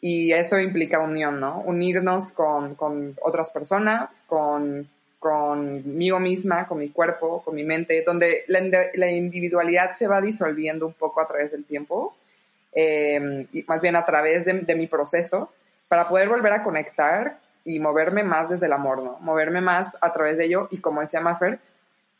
[0.00, 1.60] Y eso implica unión, ¿no?
[1.60, 4.88] Unirnos con, con otras personas, con,
[5.20, 8.60] conmigo misma, con mi cuerpo, con mi mente, donde la,
[8.92, 12.16] la individualidad se va disolviendo un poco a través del tiempo,
[12.72, 15.52] eh, y más bien a través de, de mi proceso,
[15.88, 19.18] para poder volver a conectar y moverme más desde el amor, ¿no?
[19.20, 21.58] Moverme más a través de ello y como decía Maffer,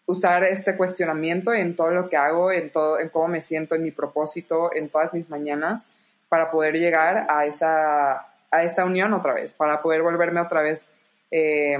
[0.06, 3.82] usar este cuestionamiento en todo lo que hago, en todo, en cómo me siento, en
[3.82, 5.86] mi propósito, en todas mis mañanas,
[6.28, 10.90] para poder llegar a esa, a esa unión otra vez, para poder volverme otra vez
[11.30, 11.76] eh,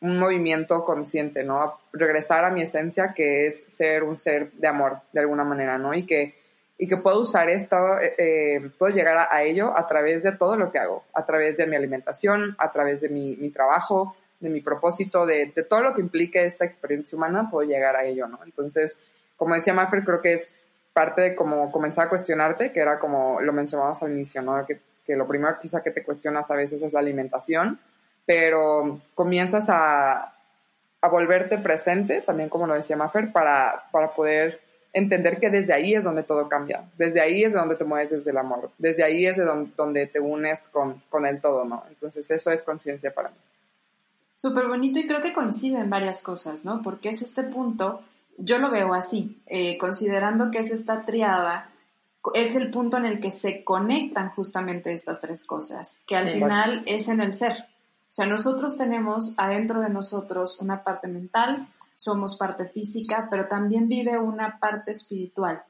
[0.00, 1.78] un movimiento consciente, ¿no?
[1.92, 5.94] Regresar a mi esencia, que es ser un ser de amor, de alguna manera, ¿no?
[5.94, 6.34] Y que
[6.78, 10.56] y que puedo usar esto, eh, eh, puedo llegar a, ello a través de todo
[10.56, 14.50] lo que hago, a través de mi alimentación, a través de mi, mi trabajo, de
[14.50, 18.26] mi propósito, de, de, todo lo que implique esta experiencia humana, puedo llegar a ello,
[18.28, 18.38] ¿no?
[18.44, 18.98] Entonces,
[19.36, 20.50] como decía Maffer, creo que es
[20.92, 24.66] parte de como comenzar a cuestionarte, que era como lo mencionábamos al inicio, ¿no?
[24.66, 27.78] Que, que lo primero quizá que te cuestionas a veces es la alimentación,
[28.26, 30.34] pero comienzas a,
[31.00, 34.60] a volverte presente, también como lo decía Maffer, para, para poder
[34.96, 38.30] entender que desde ahí es donde todo cambia, desde ahí es donde te mueves desde
[38.30, 41.84] el amor, desde ahí es de donde, te unes con, con, el todo, ¿no?
[41.90, 43.36] Entonces eso es conciencia para mí.
[44.34, 46.80] Súper bonito y creo que coincide en varias cosas, ¿no?
[46.82, 48.00] Porque es este punto,
[48.38, 51.70] yo lo veo así, eh, considerando que es esta triada,
[52.32, 56.82] es el punto en el que se conectan justamente estas tres cosas, que al final
[56.86, 57.52] es en el ser.
[57.52, 63.88] O sea, nosotros tenemos adentro de nosotros una parte mental, somos parte física, pero también
[63.88, 65.62] vive una parte espiritual,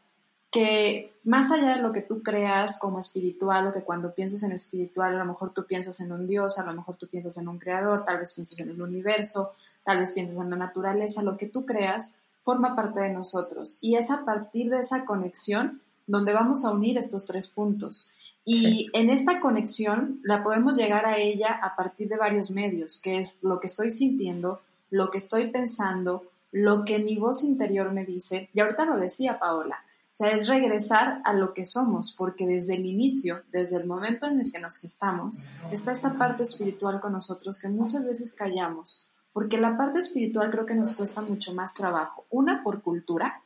[0.51, 4.53] que más allá de lo que tú creas como espiritual o que cuando piensas en
[4.53, 7.49] espiritual, a lo mejor tú piensas en un Dios, a lo mejor tú piensas en
[7.49, 9.53] un creador, tal vez piensas en el universo,
[9.85, 13.97] tal vez piensas en la naturaleza, lo que tú creas forma parte de nosotros y
[13.97, 18.13] es a partir de esa conexión donde vamos a unir estos tres puntos.
[18.45, 23.19] Y en esta conexión la podemos llegar a ella a partir de varios medios, que
[23.19, 28.05] es lo que estoy sintiendo, lo que estoy pensando, lo que mi voz interior me
[28.05, 28.51] dice.
[28.53, 32.75] Y ahorita lo decía Paola, o sea, es regresar a lo que somos, porque desde
[32.75, 37.13] el inicio, desde el momento en el que nos gestamos, está esta parte espiritual con
[37.13, 41.75] nosotros que muchas veces callamos, porque la parte espiritual creo que nos cuesta mucho más
[41.75, 42.25] trabajo.
[42.31, 43.43] Una por cultura,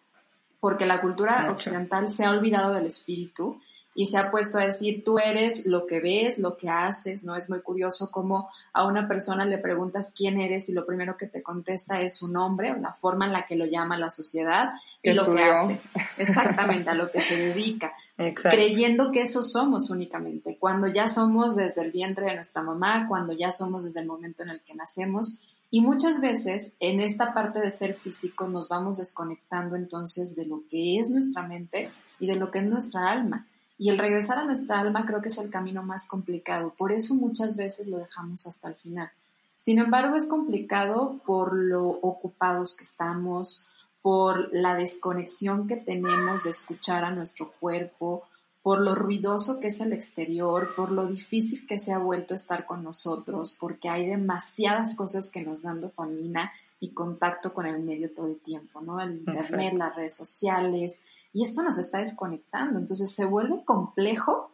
[0.61, 3.61] porque la cultura occidental se ha olvidado del espíritu
[4.01, 7.37] y se ha puesto a decir, tú eres lo que ves, lo que haces, ¿no?
[7.37, 11.27] Es muy curioso cómo a una persona le preguntas quién eres y lo primero que
[11.27, 14.71] te contesta es su nombre o la forma en la que lo llama la sociedad
[15.03, 15.83] y lo que hace.
[16.17, 17.93] Exactamente, a lo que se dedica.
[18.17, 23.35] Creyendo que eso somos únicamente, cuando ya somos desde el vientre de nuestra mamá, cuando
[23.35, 25.43] ya somos desde el momento en el que nacemos.
[25.71, 30.63] Y muchas veces en esta parte de ser físico nos vamos desconectando entonces de lo
[30.71, 33.47] que es nuestra mente y de lo que es nuestra alma.
[33.81, 36.75] Y el regresar a nuestra alma creo que es el camino más complicado.
[36.77, 39.11] Por eso muchas veces lo dejamos hasta el final.
[39.57, 43.67] Sin embargo, es complicado por lo ocupados que estamos,
[44.03, 48.25] por la desconexión que tenemos de escuchar a nuestro cuerpo,
[48.63, 52.67] por lo ruidoso que es el exterior, por lo difícil que se ha vuelto estar
[52.67, 58.11] con nosotros, porque hay demasiadas cosas que nos dan dopamina y contacto con el medio
[58.11, 59.01] todo el tiempo, ¿no?
[59.01, 61.01] El internet, las redes sociales,
[61.33, 62.79] y esto nos está desconectando.
[62.79, 64.51] Entonces se vuelve complejo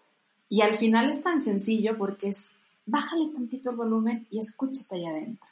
[0.48, 5.10] y al final es tan sencillo porque es bájale tantito el volumen y escúchate allá
[5.10, 5.48] adentro.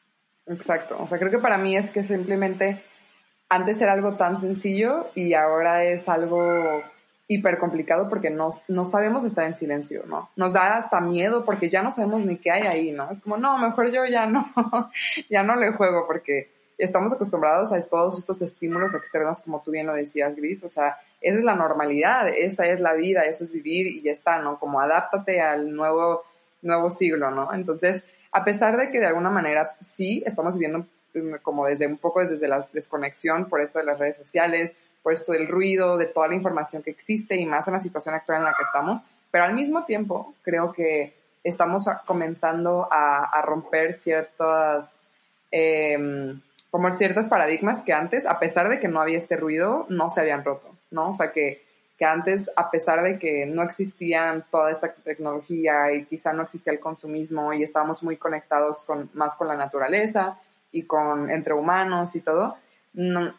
[0.46, 0.96] Exacto.
[1.00, 2.82] O sea, creo que para mí es que simplemente
[3.48, 6.82] antes era algo tan sencillo y ahora es algo
[7.26, 10.28] hiper complicado porque no, no sabemos estar en silencio, ¿no?
[10.36, 13.10] Nos da hasta miedo porque ya no sabemos ni qué hay ahí, ¿no?
[13.10, 14.52] Es como, no, mejor yo ya no,
[15.30, 19.86] ya no le juego porque estamos acostumbrados a todos estos estímulos externos, como tú bien
[19.86, 23.52] lo decías, Gris, o sea, esa es la normalidad, esa es la vida, eso es
[23.52, 24.58] vivir y ya está, ¿no?
[24.58, 26.24] Como adáptate al nuevo,
[26.62, 27.52] nuevo siglo, ¿no?
[27.54, 31.98] Entonces, a pesar de que de alguna manera sí estamos viviendo mm, como desde un
[31.98, 36.06] poco desde la desconexión por esto de las redes sociales, por esto del ruido, de
[36.06, 39.02] toda la información que existe y más en la situación actual en la que estamos,
[39.30, 44.98] pero al mismo tiempo creo que estamos comenzando a, romper ciertas
[45.52, 46.34] eh,
[46.74, 50.20] como ciertos paradigmas que antes, a pesar de que no había este ruido, no se
[50.20, 51.10] habían roto, ¿no?
[51.10, 51.62] O sea, que,
[51.96, 56.72] que antes, a pesar de que no existían toda esta tecnología y quizá no existía
[56.72, 60.40] el consumismo y estábamos muy conectados con, más con la naturaleza
[60.72, 62.56] y con entre humanos y todo,
[62.92, 63.32] no,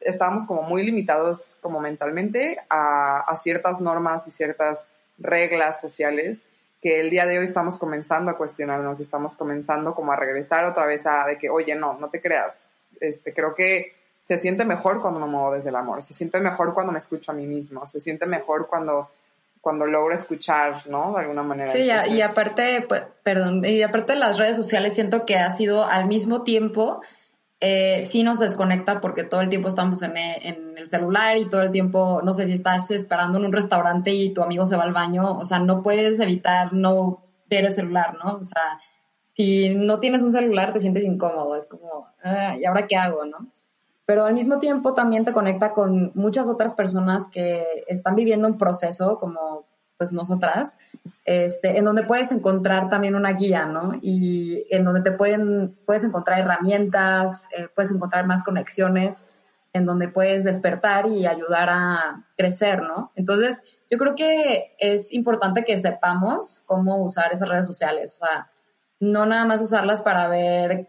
[0.00, 6.42] estábamos como muy limitados como mentalmente a, a ciertas normas y ciertas reglas sociales
[6.82, 10.86] que el día de hoy estamos comenzando a cuestionarnos, estamos comenzando como a regresar otra
[10.86, 12.64] vez a de que, oye, no, no te creas,
[13.00, 13.94] este, creo que
[14.26, 17.32] se siente mejor cuando me muevo desde el amor, se siente mejor cuando me escucho
[17.32, 19.10] a mí mismo, se siente mejor cuando
[19.60, 21.12] cuando logro escuchar, ¿no?
[21.14, 21.70] De alguna manera.
[21.70, 25.84] Sí, y aparte, pues, perdón, y aparte de las redes sociales siento que ha sido
[25.84, 27.02] al mismo tiempo,
[27.60, 31.60] eh, sí nos desconecta porque todo el tiempo estamos en, en, el celular y todo
[31.60, 34.84] el tiempo, no sé si estás esperando en un restaurante y tu amigo se va
[34.84, 38.36] al baño, o sea, no puedes evitar no ver el celular, ¿no?
[38.36, 38.80] O sea,
[39.40, 43.24] si no tienes un celular te sientes incómodo, es como, ah, ¿y ahora qué hago,
[43.24, 43.48] no?
[44.04, 48.58] Pero al mismo tiempo también te conecta con muchas otras personas que están viviendo un
[48.58, 49.64] proceso como
[49.96, 50.78] pues nosotras,
[51.24, 53.92] este, en donde puedes encontrar también una guía, ¿no?
[54.00, 59.26] Y en donde te pueden, puedes encontrar herramientas, eh, puedes encontrar más conexiones,
[59.72, 63.12] en donde puedes despertar y ayudar a crecer, ¿no?
[63.14, 68.50] Entonces, yo creo que es importante que sepamos cómo usar esas redes sociales, o sea,
[69.00, 70.88] no nada más usarlas para ver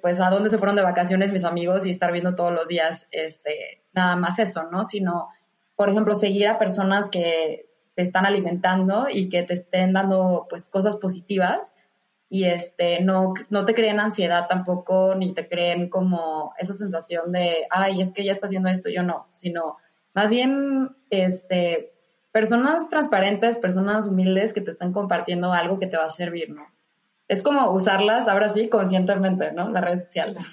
[0.00, 3.08] pues a dónde se fueron de vacaciones mis amigos y estar viendo todos los días
[3.10, 4.84] este nada más eso, ¿no?
[4.84, 5.30] Sino
[5.78, 10.68] por ejemplo, seguir a personas que te están alimentando y que te estén dando pues
[10.68, 11.76] cosas positivas
[12.28, 17.68] y este no no te creen ansiedad tampoco ni te creen como esa sensación de,
[17.70, 19.76] ay, es que ya está haciendo esto, yo no, sino
[20.14, 21.92] más bien este
[22.32, 26.66] personas transparentes, personas humildes que te están compartiendo algo que te va a servir, ¿no?
[27.28, 29.68] Es como usarlas ahora sí conscientemente, ¿no?
[29.68, 30.52] Las redes sociales.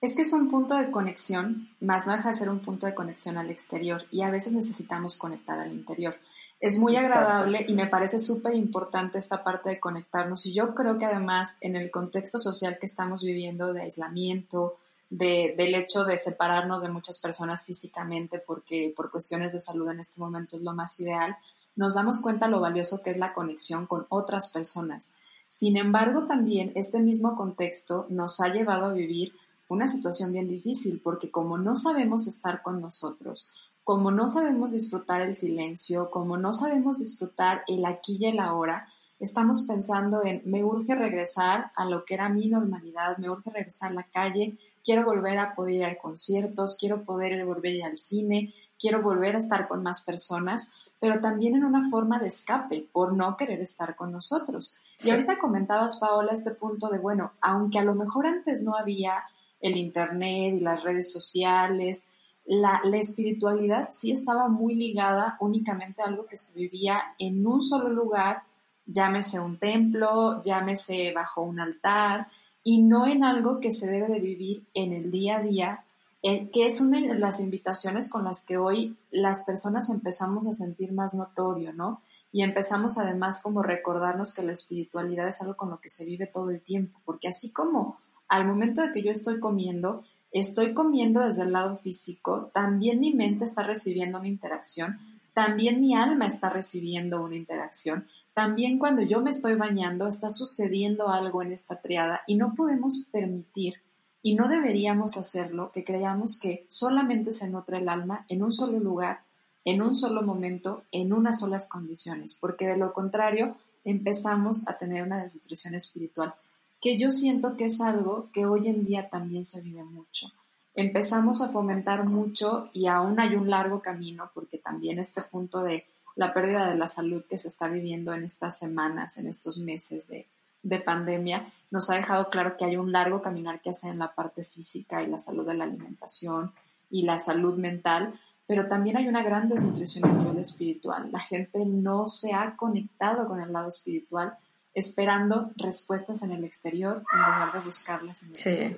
[0.00, 2.94] Es que es un punto de conexión, más no deja de ser un punto de
[2.94, 6.16] conexión al exterior y a veces necesitamos conectar al interior.
[6.60, 10.98] Es muy agradable y me parece súper importante esta parte de conectarnos y yo creo
[10.98, 14.76] que además en el contexto social que estamos viviendo de aislamiento,
[15.10, 19.98] de, del hecho de separarnos de muchas personas físicamente porque por cuestiones de salud en
[19.98, 21.36] este momento es lo más ideal,
[21.74, 25.16] nos damos cuenta lo valioso que es la conexión con otras personas
[25.48, 29.32] sin embargo, también este mismo contexto nos ha llevado a vivir
[29.68, 33.50] una situación bien difícil, porque como no sabemos estar con nosotros,
[33.82, 38.88] como no sabemos disfrutar el silencio, como no sabemos disfrutar el aquí y el ahora,
[39.20, 43.92] estamos pensando en me urge regresar a lo que era mi normalidad, me urge regresar
[43.92, 47.84] a la calle, quiero volver a poder ir a conciertos, quiero poder volver a ir
[47.84, 52.28] al cine, quiero volver a estar con más personas, pero también en una forma de
[52.28, 54.76] escape por no querer estar con nosotros.
[55.04, 59.24] Y ahorita comentabas, Paola, este punto de, bueno, aunque a lo mejor antes no había
[59.60, 62.10] el Internet y las redes sociales,
[62.48, 67.90] la, espiritualidad sí estaba muy ligada únicamente a algo que se vivía en un solo
[67.90, 68.42] lugar,
[68.86, 72.28] llámese un templo, llámese bajo un altar,
[72.64, 75.84] y no en algo que se debe de vivir en el día a día,
[76.22, 80.54] eh, que es una de las invitaciones con las que hoy las personas empezamos a
[80.54, 82.02] sentir más notorio, ¿no?
[82.38, 86.28] Y empezamos además como recordarnos que la espiritualidad es algo con lo que se vive
[86.28, 87.98] todo el tiempo, porque así como
[88.28, 93.12] al momento de que yo estoy comiendo, estoy comiendo desde el lado físico, también mi
[93.12, 95.00] mente está recibiendo una interacción,
[95.32, 101.08] también mi alma está recibiendo una interacción, también cuando yo me estoy bañando está sucediendo
[101.08, 103.82] algo en esta triada y no podemos permitir
[104.22, 108.78] y no deberíamos hacerlo que creamos que solamente se nutre el alma en un solo
[108.78, 109.22] lugar
[109.64, 115.02] en un solo momento, en unas solas condiciones, porque de lo contrario empezamos a tener
[115.02, 116.34] una desnutrición espiritual,
[116.80, 120.28] que yo siento que es algo que hoy en día también se vive mucho.
[120.74, 125.84] Empezamos a fomentar mucho y aún hay un largo camino, porque también este punto de
[126.16, 130.08] la pérdida de la salud que se está viviendo en estas semanas, en estos meses
[130.08, 130.26] de,
[130.62, 134.14] de pandemia, nos ha dejado claro que hay un largo caminar que hacer en la
[134.14, 136.52] parte física y la salud de la alimentación
[136.90, 141.10] y la salud mental, pero también hay una gran desnutrición a nivel espiritual.
[141.12, 144.32] La gente no se ha conectado con el lado espiritual
[144.72, 148.76] esperando respuestas en el exterior en lugar de buscarlas en el sí.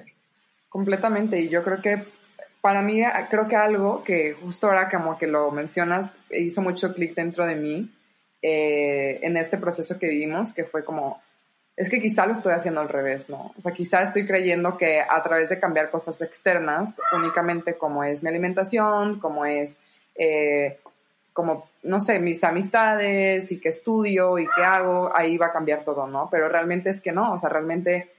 [0.68, 2.04] Completamente, y yo creo que
[2.60, 7.14] para mí, creo que algo que justo ahora como que lo mencionas, hizo mucho clic
[7.14, 7.90] dentro de mí
[8.42, 11.22] eh, en este proceso que vivimos, que fue como
[11.80, 13.54] es que quizá lo estoy haciendo al revés, ¿no?
[13.56, 18.22] O sea, quizá estoy creyendo que a través de cambiar cosas externas, únicamente como es
[18.22, 19.78] mi alimentación, como es,
[20.14, 20.78] eh,
[21.32, 25.82] como, no sé, mis amistades y qué estudio y qué hago, ahí va a cambiar
[25.82, 26.28] todo, ¿no?
[26.30, 28.10] Pero realmente es que no, o sea, realmente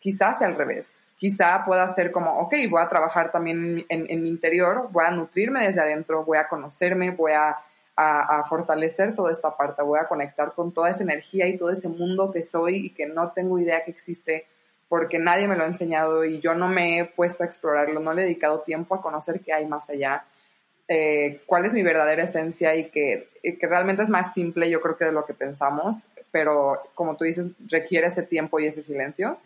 [0.00, 0.98] quizás sea al revés.
[1.18, 5.64] Quizá pueda ser como, ok, voy a trabajar también en mi interior, voy a nutrirme
[5.64, 7.58] desde adentro, voy a conocerme, voy a
[8.00, 11.88] a, fortalecer toda esta parte, voy a conectar con toda esa energía y todo ese
[11.88, 14.46] mundo que soy y que no tengo idea que existe
[14.88, 18.14] porque nadie me lo ha enseñado y yo no me he puesto a explorarlo, no
[18.14, 20.24] le he dedicado tiempo a conocer qué hay más allá,
[20.86, 24.96] eh, cuál es mi verdadera esencia y que, que realmente es más simple yo creo
[24.96, 29.38] que de lo que pensamos, pero como tú dices, requiere ese tiempo y ese silencio.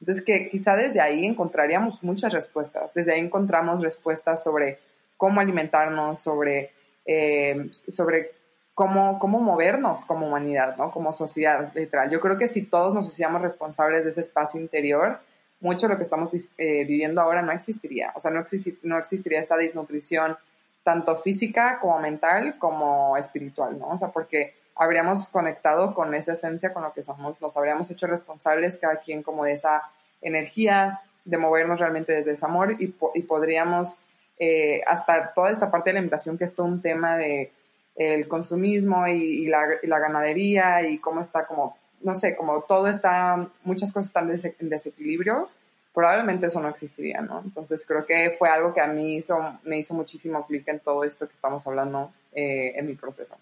[0.00, 4.78] Entonces que quizá desde ahí encontraríamos muchas respuestas, desde ahí encontramos respuestas sobre
[5.16, 6.72] cómo alimentarnos, sobre
[7.04, 8.32] eh, sobre
[8.74, 10.90] cómo, cómo movernos como humanidad, ¿no?
[10.90, 12.10] Como sociedad, literal.
[12.10, 15.18] Yo creo que si todos nos hiciéramos responsables de ese espacio interior,
[15.60, 18.12] mucho de lo que estamos eh, viviendo ahora no existiría.
[18.14, 18.44] O sea, no,
[18.82, 20.36] no existiría esta desnutrición
[20.82, 23.88] tanto física como mental como espiritual, ¿no?
[23.88, 28.06] O sea, porque habríamos conectado con esa esencia, con lo que somos, nos habríamos hecho
[28.06, 29.82] responsables cada quien como de esa
[30.22, 34.00] energía, de movernos realmente desde ese amor y, y podríamos
[34.40, 37.52] eh, hasta toda esta parte de la alimentación que es todo un tema de
[37.96, 43.46] el consumismo y, la, la, ganadería y cómo está como, no sé, como todo está,
[43.62, 45.50] muchas cosas están en desequilibrio,
[45.92, 47.42] probablemente eso no existiría, ¿no?
[47.44, 51.04] Entonces creo que fue algo que a mí hizo, me hizo muchísimo clic en todo
[51.04, 53.36] esto que estamos hablando eh, en mi proceso.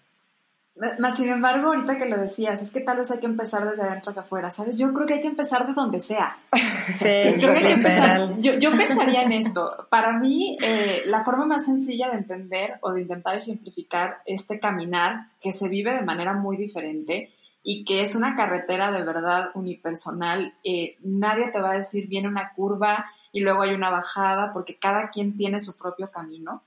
[0.97, 3.83] Más sin embargo, ahorita que lo decías, es que tal vez hay que empezar desde
[3.83, 4.77] adentro que afuera, ¿sabes?
[4.77, 6.37] Yo creo que hay que empezar de donde sea.
[6.95, 7.35] Sí,
[8.39, 9.87] yo, yo, pensaría en esto.
[9.89, 15.27] Para mí, eh, la forma más sencilla de entender o de intentar ejemplificar este caminar
[15.41, 20.53] que se vive de manera muy diferente y que es una carretera de verdad unipersonal,
[20.63, 24.79] eh, nadie te va a decir viene una curva y luego hay una bajada porque
[24.79, 26.63] cada quien tiene su propio camino.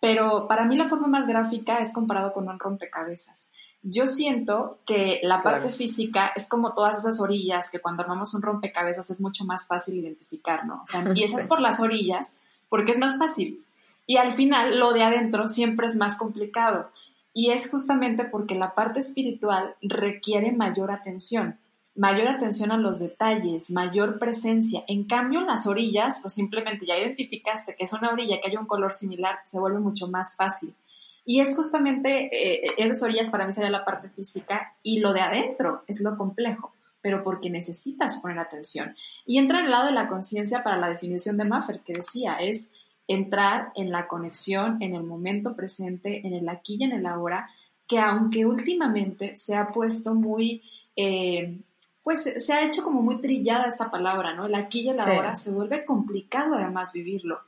[0.00, 3.50] Pero para mí la forma más gráfica es comparado con un rompecabezas.
[3.82, 8.42] Yo siento que la parte física es como todas esas orillas que cuando armamos un
[8.42, 10.82] rompecabezas es mucho más fácil identificar, ¿no?
[10.82, 13.64] O sea, empiezas por las orillas porque es más fácil
[14.06, 16.90] y al final lo de adentro siempre es más complicado.
[17.32, 21.58] Y es justamente porque la parte espiritual requiere mayor atención
[21.96, 24.84] mayor atención a los detalles, mayor presencia.
[24.86, 28.56] En cambio, en las orillas, pues simplemente ya identificaste que es una orilla, que hay
[28.56, 30.74] un color similar, se vuelve mucho más fácil.
[31.24, 35.20] Y es justamente, eh, esas orillas para mí sería la parte física y lo de
[35.20, 38.94] adentro es lo complejo, pero porque necesitas poner atención.
[39.24, 42.36] Y entra en el lado de la conciencia para la definición de Maffer, que decía,
[42.36, 42.74] es
[43.08, 47.48] entrar en la conexión, en el momento presente, en el aquí y en el ahora,
[47.88, 50.62] que aunque últimamente se ha puesto muy...
[50.94, 51.58] Eh,
[52.06, 54.46] pues se ha hecho como muy trillada esta palabra, ¿no?
[54.46, 57.40] El aquí y el ahora se vuelve complicado además vivirlo,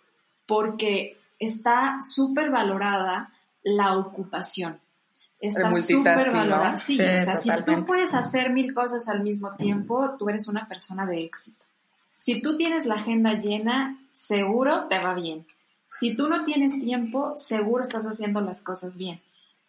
[0.47, 3.33] porque está súper valorada
[3.63, 4.81] la ocupación.
[5.39, 6.77] Está súper valorada.
[6.77, 10.67] Sí, o sea, si tú puedes hacer mil cosas al mismo tiempo, tú eres una
[10.67, 11.67] persona de éxito.
[12.19, 15.47] Si tú tienes la agenda llena, seguro te va bien.
[15.89, 19.21] Si tú no tienes tiempo, seguro estás haciendo las cosas bien.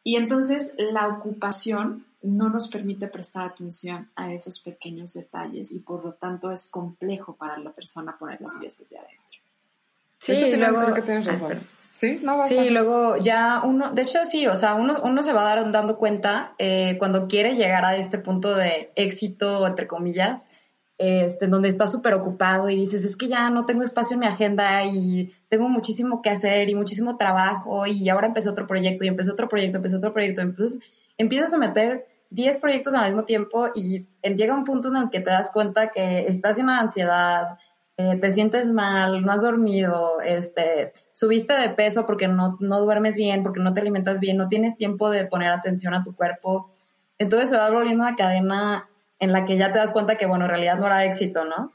[0.04, 6.04] Y entonces la ocupación no nos permite prestar atención a esos pequeños detalles y por
[6.04, 9.40] lo tanto es complejo para la persona poner las piezas de adentro.
[10.20, 10.82] Sí, luego...
[11.94, 15.44] Sí, no sí, luego ya uno, de hecho sí, o sea, uno, uno se va
[15.44, 20.50] dar, dando cuenta eh, cuando quiere llegar a este punto de éxito, entre comillas,
[21.00, 24.26] este, donde está súper ocupado y dices, es que ya no tengo espacio en mi
[24.26, 29.08] agenda y tengo muchísimo que hacer y muchísimo trabajo y ahora empecé otro proyecto y
[29.08, 30.82] empecé otro proyecto, empecé otro proyecto, entonces
[31.18, 35.22] empiezas a meter 10 proyectos al mismo tiempo y llega un punto en el que
[35.22, 37.58] te das cuenta que estás en ansiedad,
[37.96, 43.16] eh, te sientes mal, no has dormido, este, subiste de peso porque no, no duermes
[43.16, 46.70] bien, porque no te alimentas bien, no tienes tiempo de poner atención a tu cuerpo.
[47.18, 48.90] Entonces se va volviendo una cadena
[49.20, 51.74] en la que ya te das cuenta que, bueno, en realidad no era éxito, ¿no?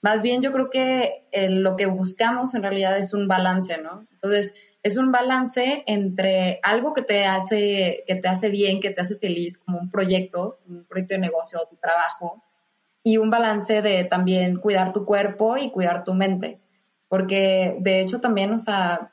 [0.00, 4.06] Más bien yo creo que eh, lo que buscamos en realidad es un balance, ¿no?
[4.12, 9.00] Entonces, es un balance entre algo que te hace, que te hace bien, que te
[9.00, 12.42] hace feliz, como un proyecto, un proyecto de negocio o tu trabajo,
[13.02, 16.60] y un balance de también cuidar tu cuerpo y cuidar tu mente.
[17.08, 19.12] Porque de hecho también, o sea,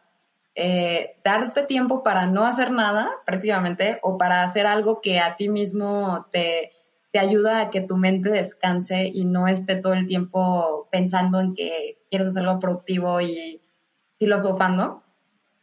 [0.56, 5.48] eh, darte tiempo para no hacer nada prácticamente o para hacer algo que a ti
[5.48, 6.74] mismo te,
[7.12, 11.54] te ayuda a que tu mente descanse y no esté todo el tiempo pensando en
[11.54, 13.62] que quieres hacer algo productivo y
[14.18, 15.04] filosofando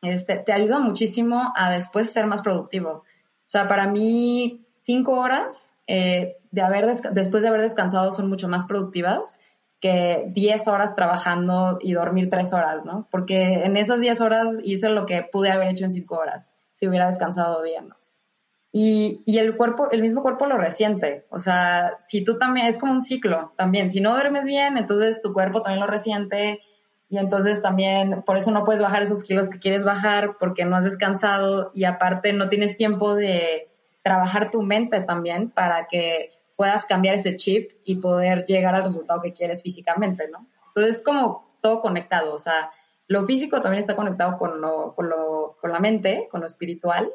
[0.02, 2.90] este, te ayuda muchísimo a después ser más productivo.
[2.90, 3.04] O
[3.50, 8.66] sea, para mí, cinco horas eh, de haber después de haber descansado son mucho más
[8.66, 9.40] productivas
[9.80, 13.06] que diez horas trabajando y dormir tres horas, ¿no?
[13.10, 16.88] Porque en esas diez horas hice lo que pude haber hecho en cinco horas, si
[16.88, 17.97] hubiera descansado bien, ¿no?
[18.70, 21.24] Y, y, el cuerpo, el mismo cuerpo lo resiente.
[21.30, 23.88] O sea, si tú también, es como un ciclo también.
[23.88, 26.60] Si no duermes bien, entonces tu cuerpo también lo resiente
[27.10, 30.76] y entonces también por eso no puedes bajar esos kilos que quieres bajar porque no
[30.76, 33.70] has descansado y aparte no tienes tiempo de
[34.02, 39.22] trabajar tu mente también para que puedas cambiar ese chip y poder llegar al resultado
[39.22, 40.46] que quieres físicamente, ¿no?
[40.68, 42.70] Entonces es como todo conectado, o sea,
[43.06, 47.10] lo físico también está conectado con, lo, con, lo, con la mente, con lo espiritual,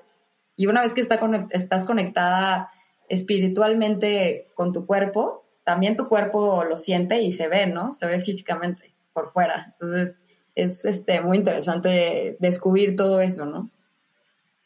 [0.56, 1.20] y una vez que está
[1.52, 2.72] estás conectada
[3.10, 7.94] espiritualmente con tu cuerpo, también tu cuerpo lo siente y se ve, ¿no?
[7.94, 9.74] Se ve físicamente por fuera.
[9.74, 10.26] Entonces,
[10.56, 13.70] es este, muy interesante descubrir todo eso, ¿no?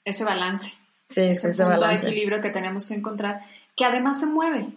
[0.04, 0.74] Ese balance.
[1.10, 3.42] Sí, ese punto de equilibrio que tenemos que encontrar,
[3.76, 4.70] que además se mueve.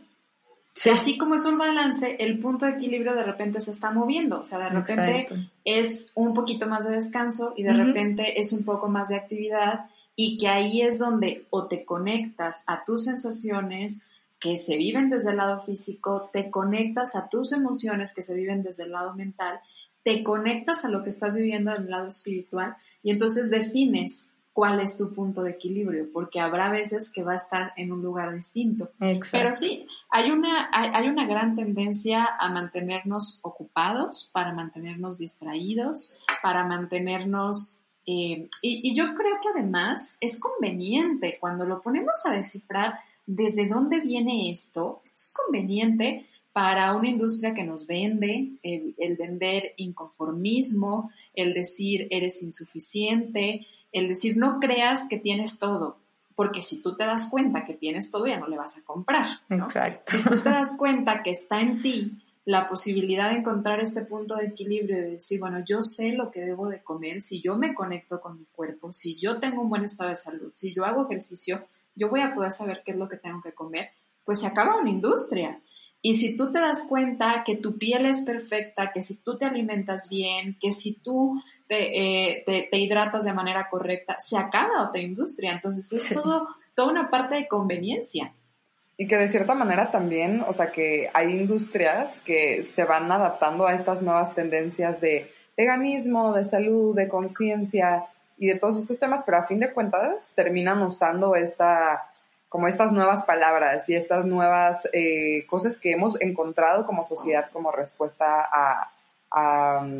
[0.73, 0.91] Sí.
[0.91, 4.41] Así como es un balance, el punto de equilibrio de repente se está moviendo.
[4.41, 5.29] O sea, de repente
[5.65, 9.90] es un poquito más de descanso y de repente es un poco más de actividad
[10.17, 14.07] y que ahí es donde o te conectas a tus sensaciones
[14.39, 18.63] que se viven desde el lado físico, te conectas a tus emociones que se viven
[18.63, 19.61] desde el lado mental,
[20.03, 24.81] te conectas a lo que estás viviendo en el lado espiritual y entonces defines cuál
[24.81, 28.35] es tu punto de equilibrio, porque habrá veces que va a estar en un lugar
[28.35, 28.91] distinto.
[29.31, 36.65] Pero sí, hay una, hay, una gran tendencia a mantenernos ocupados, para mantenernos distraídos, para
[36.65, 37.77] mantenernos...
[38.07, 42.95] Eh, y, y yo creo que además es conveniente cuando lo ponemos a descifrar
[43.27, 45.03] desde dónde viene esto.
[45.05, 52.09] Esto es conveniente para una industria que nos vende, el, el vender inconformismo, el decir
[52.11, 55.99] eres insuficiente, el decir no creas que tienes todo,
[56.35, 59.27] porque si tú te das cuenta que tienes todo ya no le vas a comprar.
[59.49, 60.17] Exacto.
[60.17, 62.13] Si tú te das cuenta que está en ti
[62.51, 66.33] la posibilidad de encontrar este punto de equilibrio y de decir, bueno, yo sé lo
[66.33, 69.71] que debo de comer, si yo me conecto con mi cuerpo, si yo tengo un
[69.71, 72.99] buen estado de salud, si yo hago ejercicio, yo voy a poder saber qué es
[72.99, 73.91] lo que tengo que comer,
[74.25, 75.61] pues se acaba una industria.
[76.03, 79.45] Y si tú te das cuenta que tu piel es perfecta, que si tú te
[79.45, 85.53] alimentas bien, que si tú te, eh, hidratas de manera correcta, se acaba otra industria.
[85.53, 88.35] Entonces es todo, toda una parte de conveniencia.
[89.01, 93.67] Y que de cierta manera también, o sea, que hay industrias que se van adaptando
[93.67, 98.05] a estas nuevas tendencias de veganismo, de salud, de conciencia
[98.37, 102.11] y de todos estos temas, pero a fin de cuentas terminan usando esta
[102.51, 107.73] como estas nuevas palabras y estas nuevas eh, cosas que hemos encontrado como sociedad como
[107.73, 109.91] respuesta a,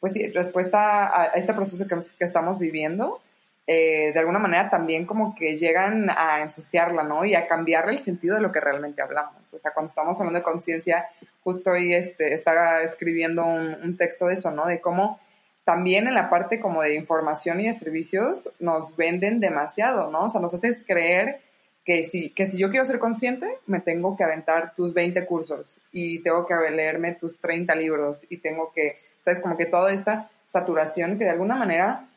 [0.00, 3.22] pues sí, respuesta a este proceso que, que estamos viviendo,
[3.66, 7.24] eh, de alguna manera también como que llegan a ensuciarla, ¿no?
[7.24, 9.34] Y a cambiarle el sentido de lo que realmente hablamos.
[9.52, 11.06] O sea, cuando estamos hablando de conciencia,
[11.44, 14.66] justo hoy este, estaba escribiendo un, texto de eso, ¿no?
[14.66, 15.20] De cómo
[15.64, 20.24] también en la parte como de información y de servicios nos venden demasiado, ¿no?
[20.24, 21.40] O sea, nos haces creer
[21.84, 25.80] que si, que si yo quiero ser consciente, me tengo que aventar tus 20 cursos
[25.92, 30.30] y tengo que leerme tus 30 libros y tengo que, sabes, como que toda esta
[30.46, 32.08] saturación que de alguna manera,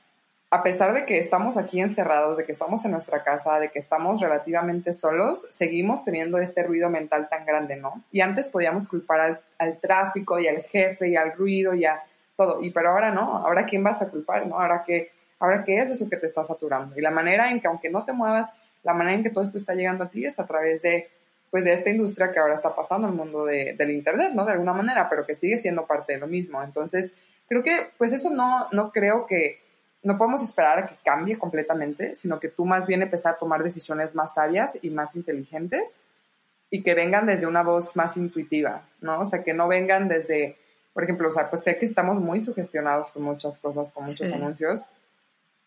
[0.56, 3.80] a pesar de que estamos aquí encerrados, de que estamos en nuestra casa, de que
[3.80, 8.02] estamos relativamente solos, seguimos teniendo este ruido mental tan grande, ¿no?
[8.10, 12.00] Y antes podíamos culpar al, al tráfico y al jefe y al ruido y a
[12.38, 14.58] todo, y pero ahora no, ahora quién vas a culpar, ¿no?
[14.58, 16.98] Ahora que, ahora qué es eso que te está saturando.
[16.98, 18.50] Y la manera en que aunque no te muevas,
[18.84, 21.10] la manera en que todo esto está llegando a ti es a través de,
[21.52, 24.46] pues, de esta industria que ahora está pasando, el mundo de, del Internet, ¿no?
[24.46, 26.64] De alguna manera, pero que sigue siendo parte de lo mismo.
[26.64, 27.14] Entonces,
[27.50, 29.65] creo que, pues, eso no, no creo que,
[30.06, 33.64] no podemos esperar a que cambie completamente, sino que tú más bien empezar a tomar
[33.64, 35.96] decisiones más sabias y más inteligentes
[36.70, 39.22] y que vengan desde una voz más intuitiva, ¿no?
[39.22, 40.58] O sea, que no vengan desde,
[40.94, 44.32] por ejemplo, o sea, pues sé que estamos muy sugestionados con muchas cosas, con muchos
[44.32, 44.82] anuncios.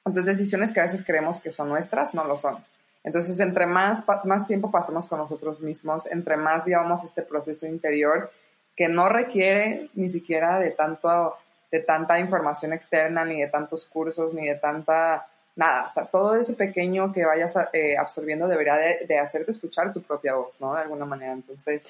[0.05, 2.65] Entonces, decisiones que a veces creemos que son nuestras, no lo son.
[3.03, 8.31] Entonces, entre más, más tiempo pasemos con nosotros mismos, entre más vivamos este proceso interior
[8.77, 11.35] que no requiere ni siquiera de, tanto,
[11.71, 15.87] de tanta información externa, ni de tantos cursos, ni de tanta nada.
[15.87, 20.35] O sea, todo eso pequeño que vayas eh, absorbiendo debería de, hacerte escuchar tu propia
[20.35, 20.75] voz, ¿no?
[20.75, 21.33] De alguna manera.
[21.33, 21.83] Entonces,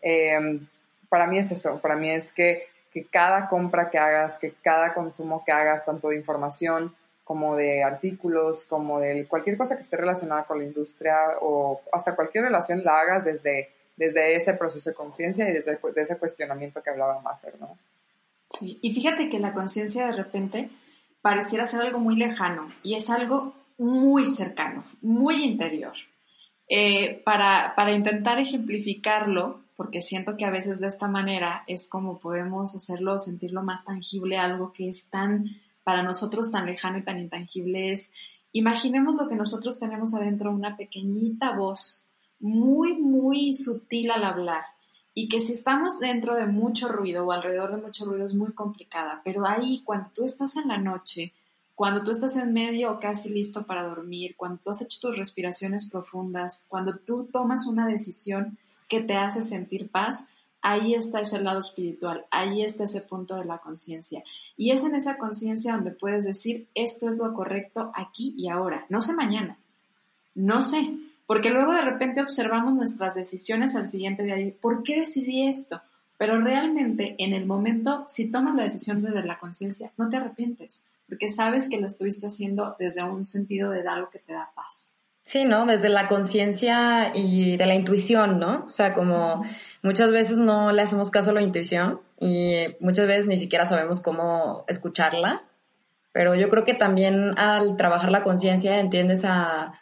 [0.00, 0.66] em,
[1.08, 1.78] para mí es eso.
[1.80, 6.08] Para mí es que, que cada compra que hagas, que cada consumo que hagas, tanto
[6.08, 6.94] de información,
[7.26, 12.14] como de artículos, como de cualquier cosa que esté relacionada con la industria o hasta
[12.14, 16.90] cualquier relación la hagas desde, desde ese proceso de conciencia y desde, ese cuestionamiento que
[16.90, 17.76] hablaba Maffer, ¿no?
[18.48, 20.70] Sí, y fíjate que la conciencia de repente
[21.20, 25.94] pareciera ser algo muy lejano y es algo muy cercano, muy interior.
[26.68, 32.18] Eh, para, para intentar ejemplificarlo, porque siento que a veces de esta manera es como
[32.18, 35.44] podemos hacerlo, sentirlo más tangible, algo que es tan
[35.84, 38.12] para nosotros tan lejano y tan intangible es,
[38.50, 42.08] imaginemos lo que nosotros tenemos adentro, una pequeñita voz
[42.40, 44.64] muy, muy sutil al hablar
[45.18, 48.52] y que si estamos dentro de mucho ruido o alrededor de mucho ruido es muy
[48.52, 51.32] complicada, pero ahí cuando tú estás en la noche,
[51.74, 55.16] cuando tú estás en medio o casi listo para dormir, cuando tú has hecho tus
[55.16, 58.58] respiraciones profundas, cuando tú tomas una decisión
[58.88, 60.28] que te hace sentir paz,
[60.60, 64.22] ahí está ese lado espiritual, ahí está ese punto de la conciencia.
[64.58, 68.84] Y es en esa conciencia donde puedes decir, esto es lo correcto aquí y ahora,
[68.90, 69.56] no sé mañana,
[70.34, 70.94] no sé,
[71.26, 75.82] porque luego de repente observamos nuestras decisiones al siguiente día, ¿por qué decidí esto?
[76.18, 80.86] Pero realmente en el momento, si tomas la decisión desde la conciencia, no te arrepientes,
[81.08, 84.92] porque sabes que lo estuviste haciendo desde un sentido de algo que te da paz.
[85.24, 85.66] Sí, ¿no?
[85.66, 88.62] Desde la conciencia y de la intuición, ¿no?
[88.64, 89.42] O sea, como
[89.82, 94.00] muchas veces no le hacemos caso a la intuición y muchas veces ni siquiera sabemos
[94.00, 95.42] cómo escucharla,
[96.12, 99.74] pero yo creo que también al trabajar la conciencia entiendes a,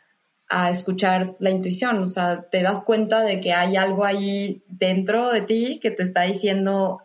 [0.54, 5.30] a, escuchar la intuición, o sea, te das cuenta de que hay algo ahí dentro
[5.30, 7.02] de ti que te está diciendo,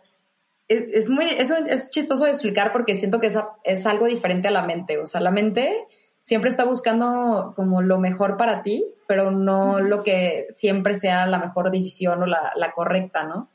[0.68, 4.52] es, muy, eso es chistoso de explicar porque siento que es, es algo diferente a
[4.52, 5.86] la mente, o sea, la mente
[6.22, 11.38] siempre está buscando como lo mejor para ti, pero no lo que siempre sea la
[11.38, 13.48] mejor decisión o la, correcta, ¿no?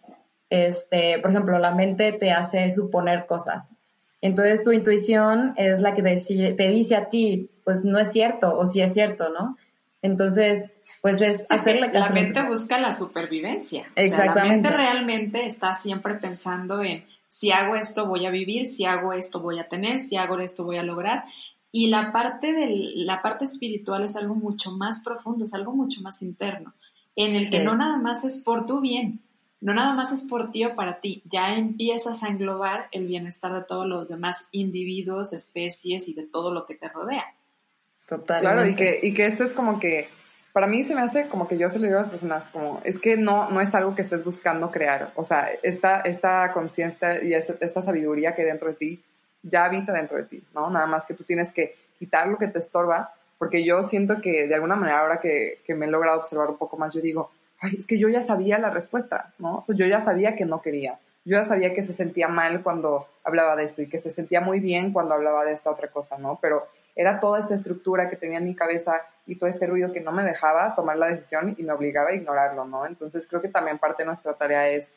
[0.49, 3.77] Este, por ejemplo, la mente te hace suponer cosas.
[4.21, 8.67] Entonces tu intuición es la que te dice a ti, pues no es cierto o
[8.67, 9.55] sí es cierto, ¿no?
[10.05, 13.87] Entonces, pues es hacer la La mente busca la supervivencia.
[13.95, 14.39] Exactamente.
[14.39, 19.11] la mente realmente está siempre pensando en si hago esto voy a vivir, si hago
[19.11, 21.25] esto voy a tener, si hago esto voy a lograr.
[21.71, 26.01] Y la parte, del, la parte espiritual es algo mucho más profundo, es algo mucho
[26.01, 26.73] más interno,
[27.15, 29.19] en el que no nada más es por tu bien,
[29.59, 33.51] no nada más es por ti o para ti, ya empiezas a englobar el bienestar
[33.53, 37.25] de todos los demás individuos, especies y de todo lo que te rodea.
[38.07, 38.53] Totalmente.
[38.53, 40.07] Claro, y que, y que esto es como que,
[40.53, 42.81] para mí se me hace como que yo se lo digo a las personas, como,
[42.83, 47.23] es que no, no es algo que estés buscando crear, o sea, esta, esta conciencia
[47.23, 49.03] y esta, sabiduría que dentro de ti
[49.43, 50.69] ya habita dentro de ti, ¿no?
[50.69, 54.47] Nada más que tú tienes que quitar lo que te estorba, porque yo siento que
[54.47, 57.31] de alguna manera ahora que, que me he logrado observar un poco más, yo digo,
[57.59, 59.57] ay, es que yo ya sabía la respuesta, ¿no?
[59.57, 62.61] O sea, yo ya sabía que no quería, yo ya sabía que se sentía mal
[62.61, 65.87] cuando hablaba de esto y que se sentía muy bien cuando hablaba de esta otra
[65.89, 66.37] cosa, ¿no?
[66.41, 69.99] Pero era toda esta estructura que tenía en mi cabeza y todo este ruido que
[69.99, 72.85] no me dejaba tomar la decisión y me obligaba a ignorarlo, ¿no?
[72.85, 74.87] Entonces creo que también parte de nuestra tarea es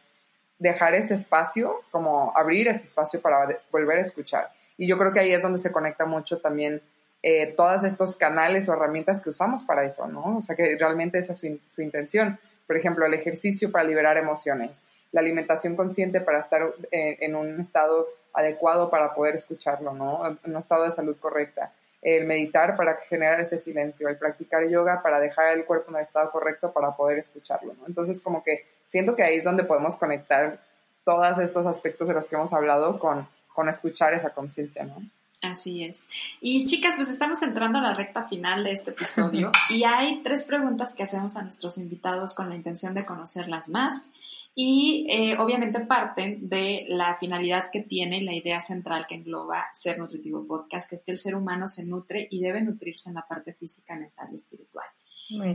[0.59, 4.51] dejar ese espacio, como abrir ese espacio para volver a escuchar.
[4.77, 6.81] Y yo creo que ahí es donde se conecta mucho también
[7.23, 10.39] eh, todos estos canales o herramientas que usamos para eso, ¿no?
[10.39, 12.39] O sea, que realmente esa es su, intención.
[12.67, 17.61] Por ejemplo, el ejercicio para liberar emociones, la alimentación consciente para estar eh, en un
[17.61, 20.39] estado adecuado para poder escucharlo, ¿no?
[20.45, 21.73] En un estado de salud correcta.
[22.01, 26.03] El meditar para generar ese silencio, el practicar yoga para dejar el cuerpo en el
[26.03, 27.87] estado correcto para poder escucharlo, ¿no?
[27.87, 30.59] Entonces, como que siento que ahí es donde podemos conectar
[31.05, 35.03] todos estos aspectos de los que hemos hablado con, con escuchar esa conciencia, ¿no?
[35.41, 36.09] Así es.
[36.41, 40.47] Y chicas, pues estamos entrando a la recta final de este episodio y hay tres
[40.47, 44.13] preguntas que hacemos a nuestros invitados con la intención de conocerlas más
[44.55, 49.99] y eh, obviamente parten de la finalidad que tiene la idea central que engloba Ser
[49.99, 53.27] Nutritivo Podcast, que es que el ser humano se nutre y debe nutrirse en la
[53.27, 54.87] parte física, mental y espiritual.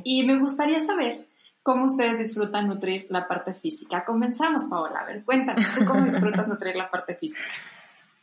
[0.06, 1.28] Y me gustaría saber
[1.64, 4.04] ¿Cómo ustedes disfrutan nutrir la parte física?
[4.04, 5.00] Comenzamos, Paola.
[5.00, 7.48] A ver, cuéntanos, ¿tú cómo disfrutas nutrir la parte física?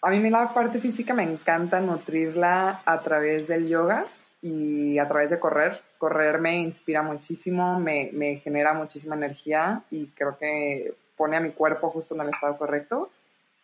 [0.02, 4.06] A mí la parte física me encanta nutrirla a través del yoga
[4.40, 5.80] y a través de correr.
[5.98, 11.50] Correr me inspira muchísimo, me, me genera muchísima energía y creo que pone a mi
[11.50, 13.10] cuerpo justo en el estado correcto.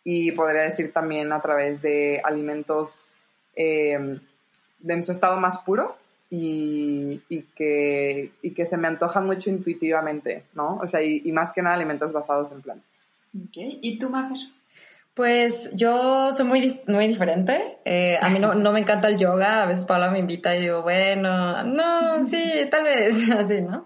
[0.03, 3.09] Y podría decir también a través de alimentos
[3.55, 4.19] eh,
[4.87, 5.97] en su estado más puro,
[6.29, 10.77] y, y, que, y que se me antojan mucho intuitivamente, ¿no?
[10.77, 12.87] O sea, y, más que nada alimentos basados en plantas.
[13.35, 14.37] Ok, ¿y tú, Mafer?
[15.17, 17.79] Pues yo soy muy, muy diferente.
[17.85, 19.63] Eh, a mí no, no, me encanta el yoga.
[19.63, 23.83] A veces Paula me invita y digo, bueno, no, sí, tal vez, así, ¿no?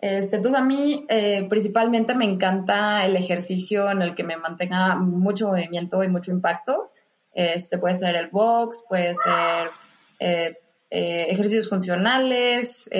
[0.00, 4.96] Este, entonces a mí eh, principalmente me encanta el ejercicio en el que me mantenga
[4.96, 6.90] mucho movimiento y mucho impacto.
[7.32, 9.70] Este puede ser el box, puede ser
[10.18, 10.58] eh,
[10.90, 12.90] eh, ejercicios funcionales,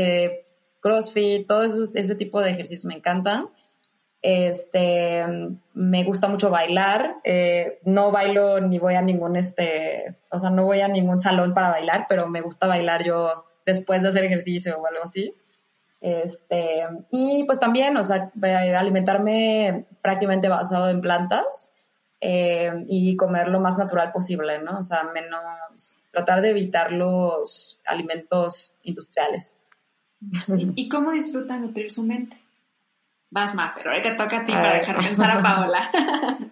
[0.78, 3.48] CrossFit, todo ese tipo de ejercicios me encantan.
[4.22, 5.26] Este,
[5.74, 7.16] me gusta mucho bailar.
[7.24, 11.52] Eh, no bailo ni voy a ningún, este, o sea, no voy a ningún salón
[11.52, 15.34] para bailar, pero me gusta bailar yo después de hacer ejercicio o algo así.
[16.00, 18.32] Este, y pues también, o sea,
[18.76, 21.74] alimentarme prácticamente basado en plantas
[22.20, 24.78] y comer lo más natural posible, ¿no?
[24.78, 29.56] O sea, menos tratar de evitar los alimentos industriales.
[30.76, 32.36] ¿Y cómo disfruta nutrir su mente?
[33.32, 35.90] Vas, más, pero ahorita toca a ti para dejar pensar a Paola.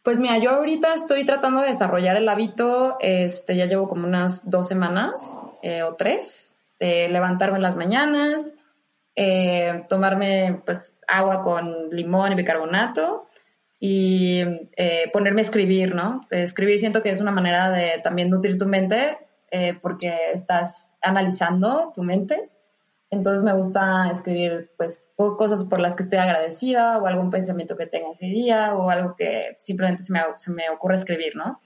[0.00, 4.48] Pues mira, yo ahorita estoy tratando de desarrollar el hábito, este, ya llevo como unas
[4.48, 8.54] dos semanas eh, o tres, de levantarme en las mañanas,
[9.16, 13.28] eh, tomarme pues agua con limón y bicarbonato
[13.78, 14.44] y
[14.76, 16.26] eh, ponerme a escribir, ¿no?
[16.30, 19.18] Escribir siento que es una manera de también nutrir tu mente
[19.50, 22.48] eh, porque estás analizando tu mente.
[23.10, 27.86] Entonces me gusta escribir pues cosas por las que estoy agradecida o algún pensamiento que
[27.86, 31.60] tenga ese día o algo que simplemente se me, se me ocurre escribir, ¿no?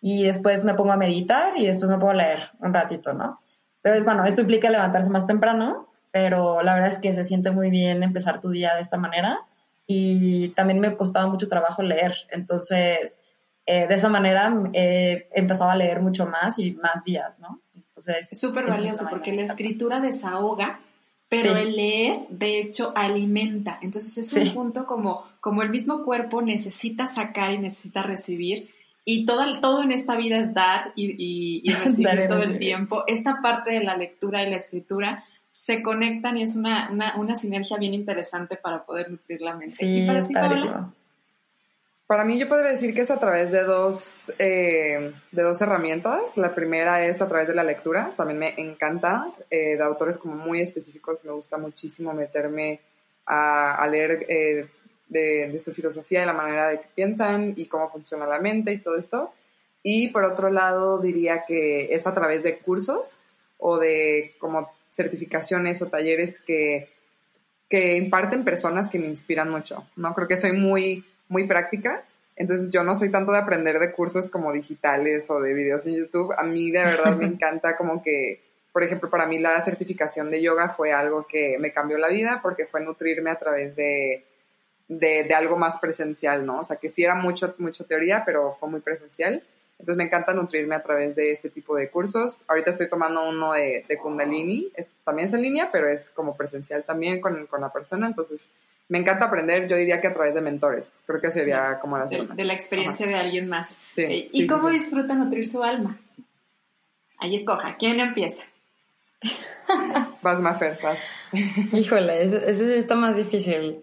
[0.00, 3.40] Y después me pongo a meditar y después me pongo a leer un ratito, ¿no?
[3.82, 7.68] Entonces, bueno, esto implica levantarse más temprano, pero la verdad es que se siente muy
[7.70, 9.40] bien empezar tu día de esta manera
[9.86, 13.22] y también me costaba mucho trabajo leer, entonces
[13.66, 17.60] eh, de esa manera eh, empezaba a leer mucho más y más días, ¿no?
[18.06, 20.80] es súper valioso porque la escritura desahoga,
[21.28, 23.78] pero el leer, de hecho, alimenta.
[23.82, 28.70] Entonces es un punto como, como el mismo cuerpo necesita sacar y necesita recibir.
[29.04, 33.02] Y todo, todo en esta vida es dar y, y, recibir todo el tiempo.
[33.06, 37.34] Esta parte de la lectura y la escritura se conectan y es una, una, una
[37.34, 39.74] sinergia bien interesante para poder nutrir la mente.
[39.74, 40.92] Sí, ¿Y para es padrísimo.
[42.06, 46.36] Para mí yo podría decir que es a través de dos, eh, de dos herramientas.
[46.36, 48.12] La primera es a través de la lectura.
[48.16, 51.24] También me encanta eh, de autores como muy específicos.
[51.24, 52.80] Me gusta muchísimo meterme
[53.26, 54.68] a, leer eh,
[55.08, 58.72] de, de, su filosofía, de la manera de que piensan y cómo funciona la mente
[58.72, 59.32] y todo esto.
[59.82, 63.24] Y por otro lado diría que es a través de cursos
[63.58, 66.88] o de como certificaciones o talleres que,
[67.68, 69.88] que imparten personas que me inspiran mucho.
[69.96, 70.14] ¿no?
[70.14, 72.04] Creo que soy muy muy práctica.
[72.36, 75.96] Entonces yo no soy tanto de aprender de cursos como digitales o de videos en
[75.96, 76.34] YouTube.
[76.36, 78.40] A mí de verdad me encanta como que,
[78.72, 82.40] por ejemplo, para mí la certificación de yoga fue algo que me cambió la vida
[82.42, 84.24] porque fue nutrirme a través de,
[84.88, 86.60] de, algo más presencial, ¿no?
[86.60, 89.42] O sea, que sí era mucho, mucha teoría, pero fue muy presencial.
[89.78, 92.44] Entonces me encanta nutrirme a través de este tipo de cursos.
[92.48, 94.72] Ahorita estoy tomando uno de, de Kundalini,
[95.04, 98.06] también es en línea, pero es como presencial también con, con la persona.
[98.06, 98.46] Entonces
[98.88, 100.92] me encanta aprender, yo diría que a través de mentores.
[101.06, 103.82] Creo que sería como la de, de, la experiencia de alguien más.
[103.96, 105.98] Eh, ¿Y cómo disfruta nutrir su alma?
[107.18, 108.44] Ahí escoja, ¿quién empieza?
[110.22, 110.98] vas, Mafer, vas.
[111.72, 113.82] Híjole, eso, está más difícil.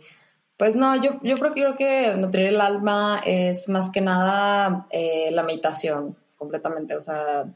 [0.58, 5.30] Pues no, yo, yo creo, creo, que nutrir el alma es más que nada eh,
[5.32, 6.96] la meditación, completamente.
[6.96, 7.48] O sea,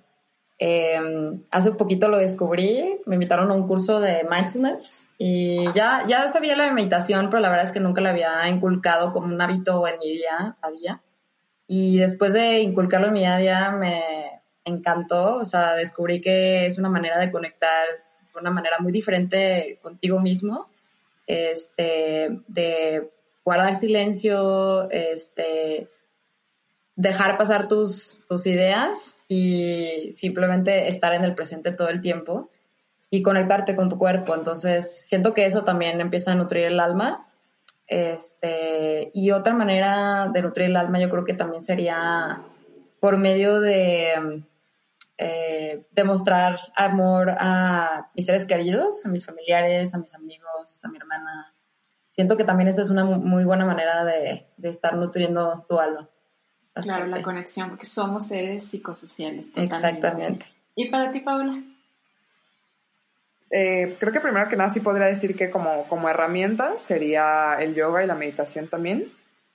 [0.60, 6.28] Em, hace poquito lo descubrí, me invitaron a un curso de mindfulness y ya, ya
[6.30, 9.88] sabía la meditación, pero la verdad es que nunca la había inculcado como un hábito
[9.88, 11.02] en mi día a día.
[11.68, 14.04] Y después de inculcarlo en mi día a día me
[14.66, 17.86] encantó, o sea, descubrí que es una manera de conectar
[18.34, 20.70] de una manera muy diferente contigo mismo,
[21.28, 23.12] este, de
[23.44, 25.90] guardar silencio, este,
[26.98, 32.50] dejar pasar tus, tus ideas y simplemente estar en el presente todo el tiempo
[33.12, 34.34] y conectarte con tu cuerpo.
[34.36, 37.32] Entonces, siento que eso también empieza a nutrir el alma.
[37.86, 42.42] Este, y otra manera de nutrir el alma yo creo que también sería
[43.00, 44.44] por medio de
[45.20, 50.98] eh, demostrar amor a mis seres queridos, a mis familiares, a mis amigos, a mi
[50.98, 51.54] hermana.
[52.10, 56.10] Siento que también esa es una muy buena manera de, de estar nutriendo tu alma.
[56.82, 59.52] Claro, la conexión, porque somos seres psicosociales.
[59.56, 60.46] Exactamente.
[60.76, 61.62] ¿Y para ti, Paula?
[63.50, 67.76] Eh, creo que primero que nada sí podría decir que como, como herramienta sería el
[67.76, 69.06] yoga y la meditación también,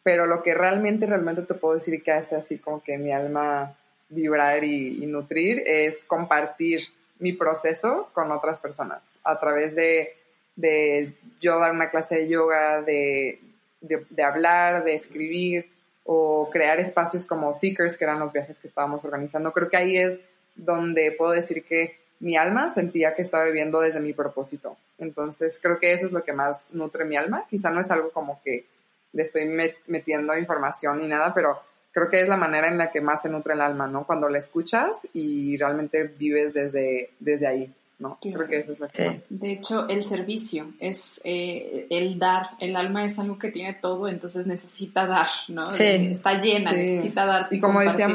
[0.02, 3.74] pero lo que realmente, realmente te puedo decir que hace así como que mi alma
[4.08, 6.80] vibrar y, nutrir es compartir
[7.18, 10.16] mi proceso con otras personas a través de,
[10.56, 13.40] de yo dar una clase de yoga, de,
[13.80, 15.71] de hablar, de escribir,
[16.04, 19.52] o crear espacios como Seekers, que eran los viajes que estábamos organizando.
[19.52, 20.20] Creo que ahí es
[20.54, 24.76] donde puedo decir que mi alma sentía que estaba viviendo desde mi propósito.
[24.98, 27.46] Entonces creo que eso es lo que más nutre mi alma.
[27.48, 28.64] Quizá no es algo como que
[29.12, 29.48] le estoy
[29.86, 31.60] metiendo información ni nada, pero
[31.92, 34.04] creo que es la manera en la que más se nutre el alma, ¿no?
[34.04, 37.72] Cuando la escuchas y realmente vives desde, desde ahí.
[38.02, 38.18] ¿No?
[38.20, 42.50] Creo que eso es que De hecho, el servicio es eh, el dar.
[42.58, 45.70] El alma es algo que tiene todo, entonces necesita dar, ¿no?
[45.70, 47.48] Está llena, necesita dar.
[47.50, 48.08] Y, como decía,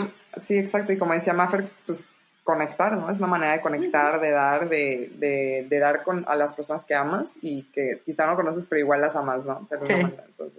[0.45, 2.03] sí, exacto, y como decía Maffer, pues
[2.43, 3.09] conectar, ¿no?
[3.09, 6.85] Es una manera de conectar, de dar, de, de, de, dar con, a las personas
[6.85, 9.67] que amas y que quizá no conoces, pero igual las amas, ¿no?
[9.81, 9.93] sí.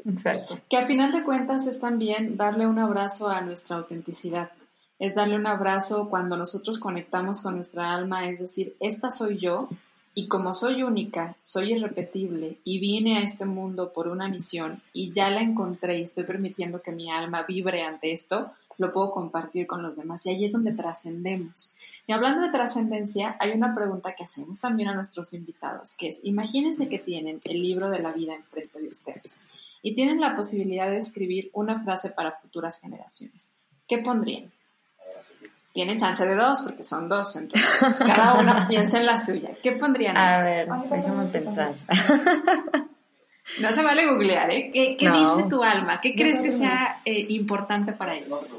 [0.05, 0.59] Exacto.
[0.68, 4.51] Que a final de cuentas es también darle un abrazo a nuestra autenticidad
[4.99, 9.68] es darle un abrazo cuando nosotros conectamos con nuestra alma, es decir, esta soy yo
[10.14, 15.12] y como soy única, soy irrepetible y vine a este mundo por una misión y
[15.12, 19.66] ya la encontré y estoy permitiendo que mi alma vibre ante esto, lo puedo compartir
[19.66, 21.76] con los demás y ahí es donde trascendemos.
[22.07, 26.24] Y hablando de trascendencia, hay una pregunta que hacemos también a nuestros invitados, que es,
[26.24, 29.42] imagínense que tienen el libro de la vida enfrente de ustedes
[29.82, 33.53] y tienen la posibilidad de escribir una frase para futuras generaciones.
[33.86, 34.51] ¿Qué pondrían?
[35.79, 37.70] Tienen chance de dos porque son dos, entonces
[38.05, 39.51] cada uno piensa en la suya.
[39.62, 40.16] ¿Qué pondrían?
[40.16, 41.72] A ver, déjame pensar.
[43.61, 44.70] No se vale googlear, ¿eh?
[44.72, 46.01] ¿Qué, dice tu alma?
[46.01, 48.55] ¿Qué crees que sea eh, importante para ellos?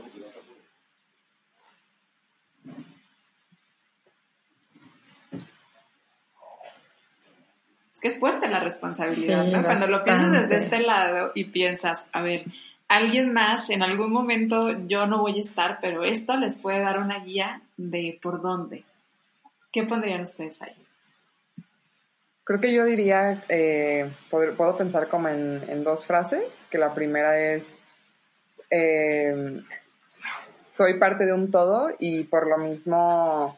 [7.93, 9.61] Es que es fuerte la responsabilidad, ¿no?
[9.61, 12.45] Cuando lo piensas desde este lado y piensas, a ver,
[12.89, 16.99] alguien más, en algún momento yo no voy a estar, pero esto les puede dar
[16.99, 18.83] una guía de por dónde.
[19.71, 20.75] ¿Qué pondrían ustedes ahí?
[22.43, 27.79] Creo que yo diría, eh, puedo, pensar como en, dos frases, que la primera es,
[28.71, 29.61] eh,
[30.59, 33.55] soy parte de un todo y por lo mismo,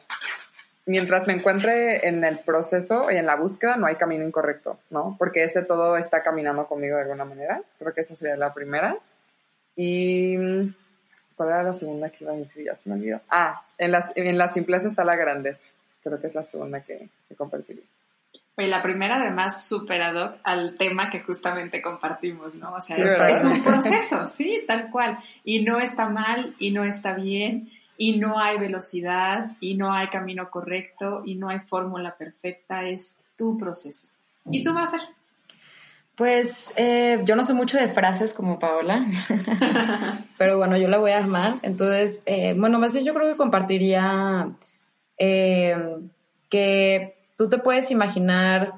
[0.84, 5.16] mientras me encuentre en el proceso y en la búsqueda, no hay camino incorrecto, ¿no?
[5.18, 7.62] Porque ese todo está caminando conmigo de alguna manera.
[7.78, 8.98] Creo que esa sería la primera.
[9.76, 10.36] Y,
[11.36, 12.64] ¿cuál era la segunda que iba a decir?
[12.66, 13.20] Ya se me olvidó.
[13.28, 15.62] Ah, en la, en la simpleza está la grandeza.
[16.02, 17.84] Creo que es la segunda que, que compartiría.
[18.56, 22.74] Oye, la primera además super ad hoc al tema que justamente compartimos, ¿no?
[22.74, 22.96] O sea,
[23.30, 25.18] es, un proceso, sí, tal cual.
[25.42, 30.08] Y no está mal y no está bien y no hay velocidad y no hay
[30.08, 34.08] camino correcto y no hay fórmula perfecta, es tu proceso.
[34.50, 35.00] ¿Y tú, Maffer?
[36.16, 39.06] Pues eh, yo no sé mucho de frases como Paola,
[40.38, 41.56] pero bueno, yo la voy a armar.
[41.62, 44.50] Entonces, eh, bueno, más bien yo creo que compartiría
[45.18, 45.76] eh,
[46.50, 48.74] que tú te puedes imaginar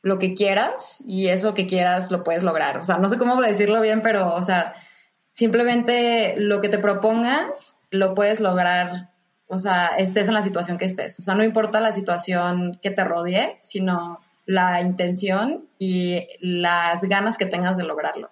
[0.00, 2.78] lo que quieras y eso que quieras lo puedes lograr.
[2.78, 4.74] O sea, no sé cómo decirlo bien, pero, o sea,
[5.30, 9.10] simplemente lo que te propongas lo puedes lograr,
[9.46, 11.18] o sea, estés en la situación que estés.
[11.18, 17.36] O sea, no importa la situación que te rodee, sino la intención y las ganas
[17.36, 18.30] que tengas de lograrlo.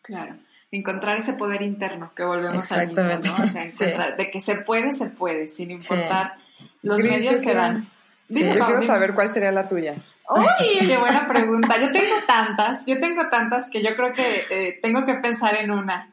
[0.00, 0.36] Claro.
[0.70, 3.44] Encontrar ese poder interno que volvemos a mismo, ¿no?
[3.44, 6.36] O sea, encontrar, de que se puede, se puede, sin importar
[6.80, 7.86] los medios que dan.
[8.30, 9.96] Sí, yo quiero saber cuál sería la tuya.
[10.30, 10.86] ¡Uy!
[10.86, 11.78] ¡Qué buena pregunta!
[11.78, 15.72] Yo tengo tantas, yo tengo tantas que yo creo que eh, tengo que pensar en
[15.72, 16.10] una.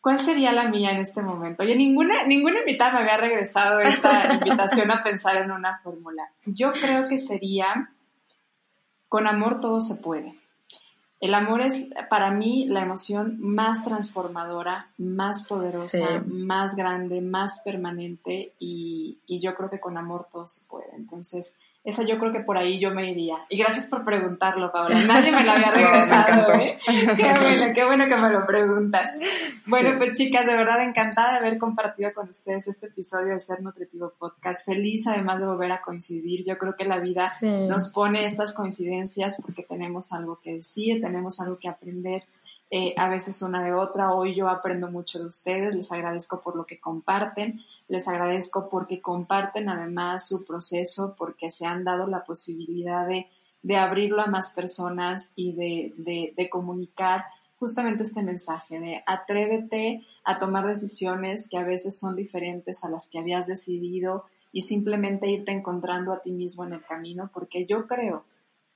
[0.00, 1.64] ¿Cuál sería la mía en este momento?
[1.64, 6.30] Oye, ninguna, ninguna invitada me había regresado esta invitación a pensar en una fórmula.
[6.44, 7.90] Yo creo que sería,
[9.08, 10.34] con amor todo se puede.
[11.18, 18.52] El amor es para mí la emoción más transformadora, más poderosa, más grande, más permanente
[18.58, 20.94] y, y, yo creo que con amor todo se puede.
[20.94, 23.36] Entonces, esa yo creo que por ahí yo me iría.
[23.48, 25.00] Y gracias por preguntarlo, Paola.
[25.04, 26.76] Nadie me lo había regresado, ¿eh?
[26.86, 29.16] Qué bueno, qué bueno que me lo preguntas.
[29.66, 33.62] Bueno, pues chicas, de verdad encantada de haber compartido con ustedes este episodio de Ser
[33.62, 34.66] Nutritivo Podcast.
[34.66, 36.44] Feliz además de volver a coincidir.
[36.44, 41.40] Yo creo que la vida nos pone estas coincidencias porque tenemos algo que decir, tenemos
[41.40, 42.24] algo que aprender.
[42.68, 44.12] Eh, a veces una de otra.
[44.12, 47.60] Hoy yo aprendo mucho de ustedes, les agradezco por lo que comparten.
[47.88, 53.28] Les agradezco porque comparten además su proceso, porque se han dado la posibilidad de,
[53.76, 57.24] abrirlo a más personas y de, de, comunicar
[57.58, 63.10] justamente este mensaje de atrévete a tomar decisiones que a veces son diferentes a las
[63.10, 67.86] que habías decidido y simplemente irte encontrando a ti mismo en el camino, porque yo
[67.86, 68.24] creo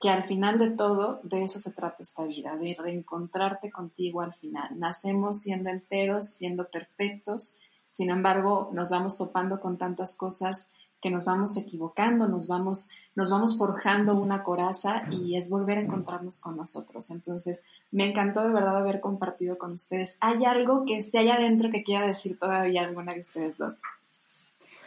[0.01, 4.33] que al final de todo, de eso se trata esta vida, de reencontrarte contigo al
[4.33, 4.79] final.
[4.79, 7.59] Nacemos siendo enteros, siendo perfectos,
[7.91, 13.29] sin embargo, nos vamos topando con tantas cosas que nos vamos equivocando, nos vamos, nos
[13.29, 17.11] vamos forjando una coraza y es volver a encontrarnos con nosotros.
[17.11, 20.17] Entonces, me encantó de verdad haber compartido con ustedes.
[20.21, 23.81] ¿Hay algo que esté allá adentro que quiera decir todavía alguna de ustedes dos?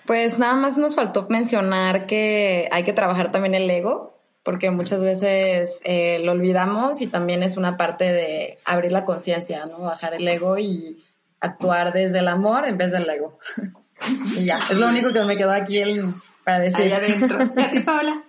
[0.06, 5.02] Pues nada más nos faltó mencionar que hay que trabajar también el ego, porque muchas
[5.02, 9.80] veces eh, lo olvidamos y también es una parte de abrir la conciencia, ¿no?
[9.80, 11.02] Bajar el ego y
[11.44, 13.38] actuar desde el amor en vez del ego.
[14.36, 15.82] y ya, es lo único que me quedó aquí
[16.44, 16.92] para decir.
[16.92, 17.38] adentro.
[17.56, 18.22] ¿Y a ti, Paola?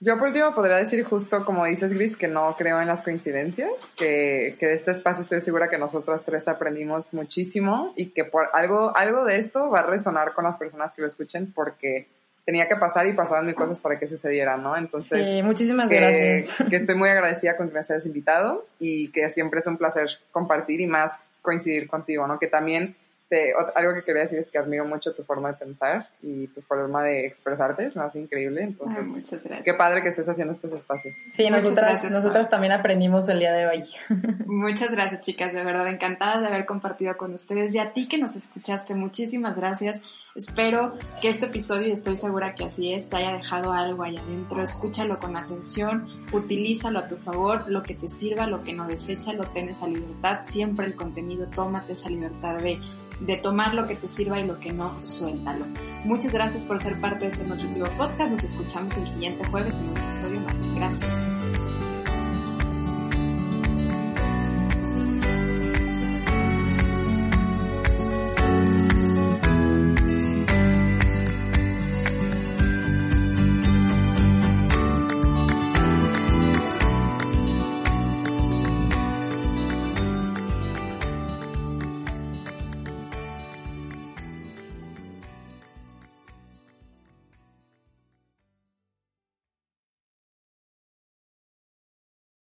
[0.00, 3.72] Yo por último podría decir justo como dices, Gris, que no creo en las coincidencias,
[3.96, 8.50] que, que de este espacio estoy segura que nosotras tres aprendimos muchísimo y que por
[8.52, 12.08] algo, algo de esto va a resonar con las personas que lo escuchen porque
[12.46, 14.76] tenía que pasar y pasaban mil cosas para que sucediera, ¿no?
[14.76, 16.62] Entonces, sí, muchísimas gracias.
[16.70, 20.08] Que estoy muy agradecida con que me hayas invitado y que siempre es un placer
[20.30, 21.10] compartir y más
[21.46, 22.38] coincidir contigo, ¿no?
[22.38, 22.96] Que también
[23.28, 26.60] te, algo que quería decir es que admiro mucho tu forma de pensar y tu
[26.62, 28.62] forma de expresarte, es más increíble.
[28.62, 29.64] Entonces, muchas gracias.
[29.64, 31.14] qué padre que estés haciendo estos espacios.
[31.32, 33.84] Sí, nosotras, nosotras también aprendimos el día de hoy.
[34.46, 38.18] Muchas gracias, chicas, de verdad, encantada de haber compartido con ustedes y a ti que
[38.18, 40.02] nos escuchaste, muchísimas gracias.
[40.36, 44.62] Espero que este episodio, estoy segura que así es, te haya dejado algo ahí adentro.
[44.62, 49.32] Escúchalo con atención, utilízalo a tu favor, lo que te sirva, lo que no desecha,
[49.32, 50.40] lo tienes a libertad.
[50.44, 52.78] Siempre el contenido, tómate esa libertad de,
[53.20, 55.64] de tomar lo que te sirva y lo que no, suéltalo.
[56.04, 58.30] Muchas gracias por ser parte de este nutritivo podcast.
[58.30, 60.74] Nos escuchamos el siguiente jueves en un episodio más.
[60.74, 61.75] Gracias.